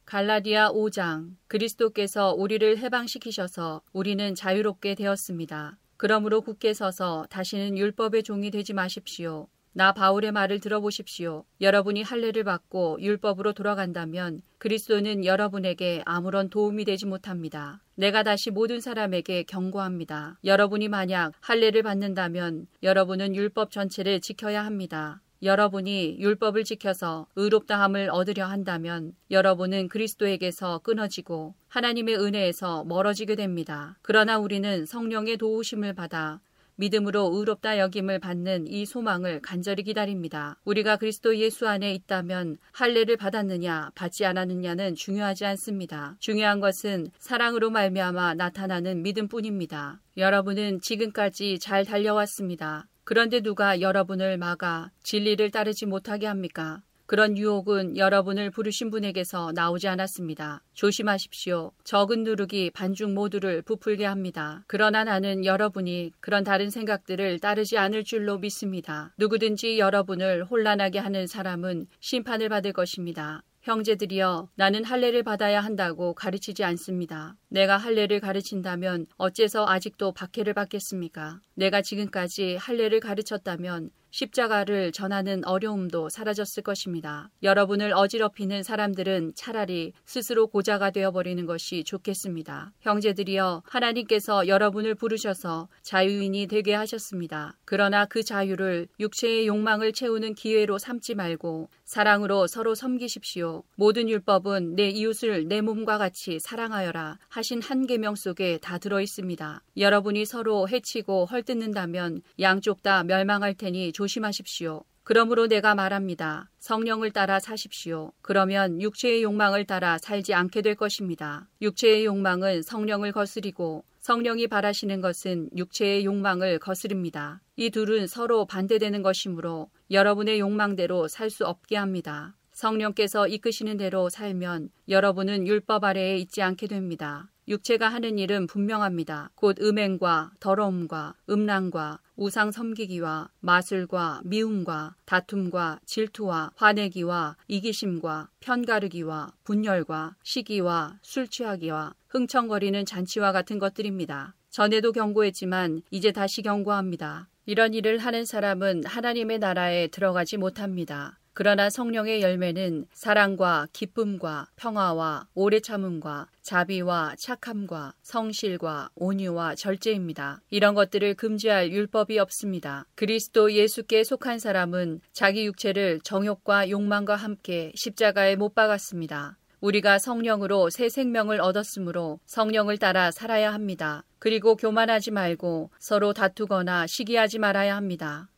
[0.05, 5.79] 갈라디아 5장 그리스도께서 우리를 해방시키셔서 우리는 자유롭게 되었습니다.
[6.01, 9.47] 그러므로 굳게 서서 다시는 율법의 종이 되지 마십시오.
[9.71, 11.45] 나 바울의 말을 들어보십시오.
[11.61, 17.83] 여러분이 할례를 받고 율법으로 돌아간다면 그리스도는 여러분에게 아무런 도움이 되지 못합니다.
[17.93, 20.39] 내가 다시 모든 사람에게 경고합니다.
[20.43, 25.21] 여러분이 만약 할례를 받는다면 여러분은 율법 전체를 지켜야 합니다.
[25.43, 33.97] 여러분이 율법을 지켜서 의롭다함을 얻으려 한다면 여러분은 그리스도에게서 끊어지고 하나님의 은혜에서 멀어지게 됩니다.
[34.01, 36.41] 그러나 우리는 성령의 도우심을 받아
[36.75, 40.57] 믿음으로 의롭다 여김을 받는 이 소망을 간절히 기다립니다.
[40.65, 46.15] 우리가 그리스도 예수 안에 있다면 할례를 받았느냐 받지 않았느냐는 중요하지 않습니다.
[46.19, 50.01] 중요한 것은 사랑으로 말미암아 나타나는 믿음뿐입니다.
[50.17, 52.87] 여러분은 지금까지 잘 달려왔습니다.
[53.03, 56.81] 그런데 누가 여러분을 막아 진리를 따르지 못하게 합니까?
[57.11, 60.63] 그런 유혹은 여러분을 부르신 분에게서 나오지 않았습니다.
[60.73, 61.73] 조심하십시오.
[61.83, 64.63] 적은 누룩이 반중 모두를 부풀게 합니다.
[64.65, 69.13] 그러나 나는 여러분이 그런 다른 생각들을 따르지 않을 줄로 믿습니다.
[69.17, 73.43] 누구든지 여러분을 혼란하게 하는 사람은 심판을 받을 것입니다.
[73.61, 77.35] 형제들이여 나는 할례를 받아야 한다고 가르치지 않습니다.
[77.47, 81.39] 내가 할례를 가르친다면 어째서 아직도 박해를 받겠습니까?
[81.53, 87.29] 내가 지금까지 할례를 가르쳤다면 십자가를 전하는 어려움도 사라졌을 것입니다.
[87.43, 92.73] 여러분을 어지럽히는 사람들은 차라리 스스로 고자가 되어버리는 것이 좋겠습니다.
[92.81, 97.57] 형제들이여 하나님께서 여러분을 부르셔서 자유인이 되게 하셨습니다.
[97.63, 103.63] 그러나 그 자유를 육체의 욕망을 채우는 기회로 삼지 말고 사랑으로 서로 섬기십시오.
[103.75, 109.61] 모든 율법은 내 이웃을 내 몸과 같이 사랑하여라 하신 한 계명 속에 다 들어 있습니다.
[109.75, 114.85] 여러분이 서로 해치고 헐뜯는다면 양쪽 다 멸망할 테니 조심하십시오.
[115.03, 116.49] 그러므로 내가 말합니다.
[116.59, 118.13] 성령을 따라 사십시오.
[118.21, 121.49] 그러면 육체의 욕망을 따라 살지 않게 될 것입니다.
[121.61, 127.41] 육체의 욕망은 성령을 거스리고 성령이 바라시는 것은 육체의 욕망을 거스릅니다.
[127.55, 132.33] 이 둘은 서로 반대되는 것이므로 여러분의 욕망대로 살 수 없게 합니다.
[132.53, 137.29] 성령께서 이끄시는 대로 살면 여러분은 율법 아래에 있지 않게 됩니다.
[137.47, 139.31] 육체가 하는 일은 분명합니다.
[139.35, 150.99] 곧 음행과 더러움과 음란과 우상 섬기기와 마술과 미움과 다툼과 질투와 화내기와 이기심과 편가르기와 분열과 시기와
[151.01, 154.35] 술 취하기와 흥청거리는 잔치와 같은 것들입니다.
[154.49, 157.29] 전에도 경고했지만 이제 다시 경고합니다.
[157.51, 161.19] 이런 일을 하는 사람은 하나님의 나라에 들어가지 못합니다.
[161.33, 170.41] 그러나 성령의 열매는 사랑과 기쁨과 평화와 오래 참음과 자비와 착함과 성실과 온유와 절제입니다.
[170.49, 172.85] 이런 것들을 금지할 율법이 없습니다.
[172.95, 179.40] 그리스도 예수께 속한 사람은 자기 육체를 정욕과 욕망과 함께 십자가에 못 박았습니다.
[179.61, 184.03] 우리가 성령으로 새 생명을 얻었으므로 성령을 따라 살아야 합니다.
[184.17, 188.29] 그리고 교만하지 말고 서로 다투거나 시기하지 말아야 합니다.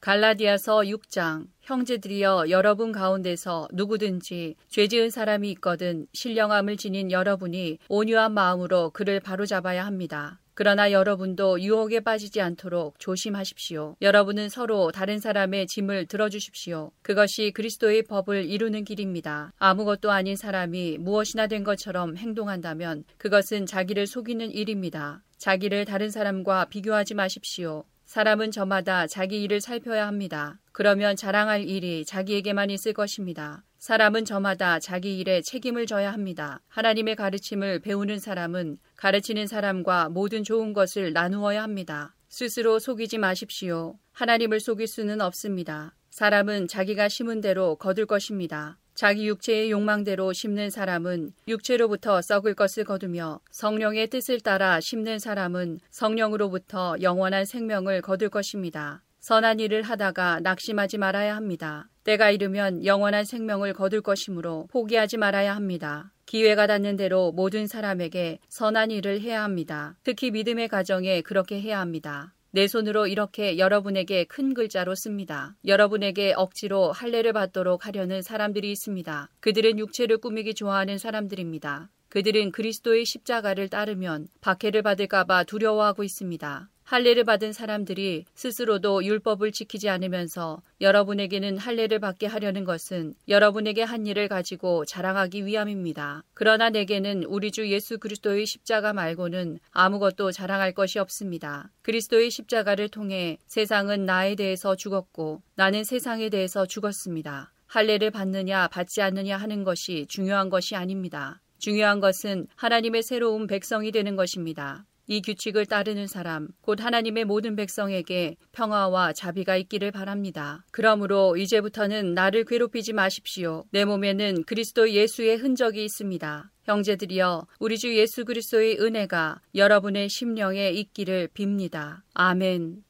[0.00, 8.90] 갈라디아서 6장 형제들이여 여러분 가운데서 누구든지 죄 지은 사람이 있거든 신령함을 지닌 여러분이 온유한 마음으로
[8.90, 10.40] 그를 바로잡아야 합니다.
[10.54, 13.96] 그러나 여러분도 유혹에 빠지지 않도록 조심하십시오.
[14.00, 16.92] 여러분은 서로 다른 사람의 짐을 들어주십시오.
[17.02, 19.52] 그것이 그리스도의 법을 이루는 길입니다.
[19.58, 25.22] 아무것도 아닌 사람이 무엇이나 된 것처럼 행동한다면 그것은 자기를 속이는 일입니다.
[25.38, 27.84] 자기를 다른 사람과 비교하지 마십시오.
[28.06, 30.60] 사람은 저마다 자기 일을 살펴야 합니다.
[30.72, 33.64] 그러면 자랑할 일이 자기에게만 있을 것입니다.
[33.84, 36.62] 사람은 저마다 자기 일에 책임을 져야 합니다.
[36.68, 42.14] 하나님의 가르침을 배우는 사람은 가르치는 사람과 모든 좋은 것을 나누어야 합니다.
[42.30, 43.98] 스스로 속이지 마십시오.
[44.12, 45.94] 하나님을 속일 수는 없습니다.
[46.08, 48.78] 사람은 자기가 심은 대로 거둘 것입니다.
[48.94, 56.96] 자기 육체의 욕망대로 심는 사람은 육체로부터 썩을 것을 거두며 성령의 뜻을 따라 심는 사람은 성령으로부터
[57.02, 59.02] 영원한 생명을 거둘 것입니다.
[59.20, 61.90] 선한 일을 하다가 낙심하지 말아야 합니다.
[62.04, 66.12] 때가 이르면 영원한 생명을 거둘 것이므로 포기하지 말아야 합니다.
[66.26, 69.96] 기회가 닿는 대로 모든 사람에게 선한 일을 해야 합니다.
[70.04, 72.34] 특히 믿음의 가정에 그렇게 해야 합니다.
[72.50, 75.56] 내 손으로 이렇게 여러분에게 큰 글자로 씁니다.
[75.66, 79.28] 여러분에게 억지로 할례를 받도록 하려는 사람들이 있습니다.
[79.40, 81.90] 그들은 육체를 꾸미기 좋아하는 사람들입니다.
[82.10, 86.70] 그들은 그리스도의 십자가를 따르면 박해를 받을까봐 두려워하고 있습니다.
[86.84, 94.28] 할례를 받은 사람들이 스스로도 율법을 지키지 않으면서 여러분에게는 할례를 받게 하려는 것은 여러분에게 한 일을
[94.28, 96.22] 가지고 자랑하기 위함입니다.
[96.34, 101.70] 그러나 내게는 우리 주 예수 그리스도의 십자가 말고는 아무것도 자랑할 것이 없습니다.
[101.82, 107.52] 그리스도의 십자가를 통해 세상은 나에 대해서 죽었고 나는 세상에 대해서 죽었습니다.
[107.66, 111.40] 할례를 받느냐 받지 않느냐 하는 것이 중요한 것이 아닙니다.
[111.58, 114.84] 중요한 것은 하나님의 새로운 백성이 되는 것입니다.
[115.06, 120.64] 이 규칙을 따르는 사람, 곧 하나님의 모든 백성에게 평화와 자비가 있기를 바랍니다.
[120.70, 123.64] 그러므로 이제부터는 나를 괴롭히지 마십시오.
[123.70, 126.50] 내 몸에는 그리스도 예수의 흔적이 있습니다.
[126.64, 132.02] 형제들이여, 우리 주 예수 그리스도의 은혜가 여러분의 심령에 있기를 빕니다.
[132.14, 132.84] 아멘.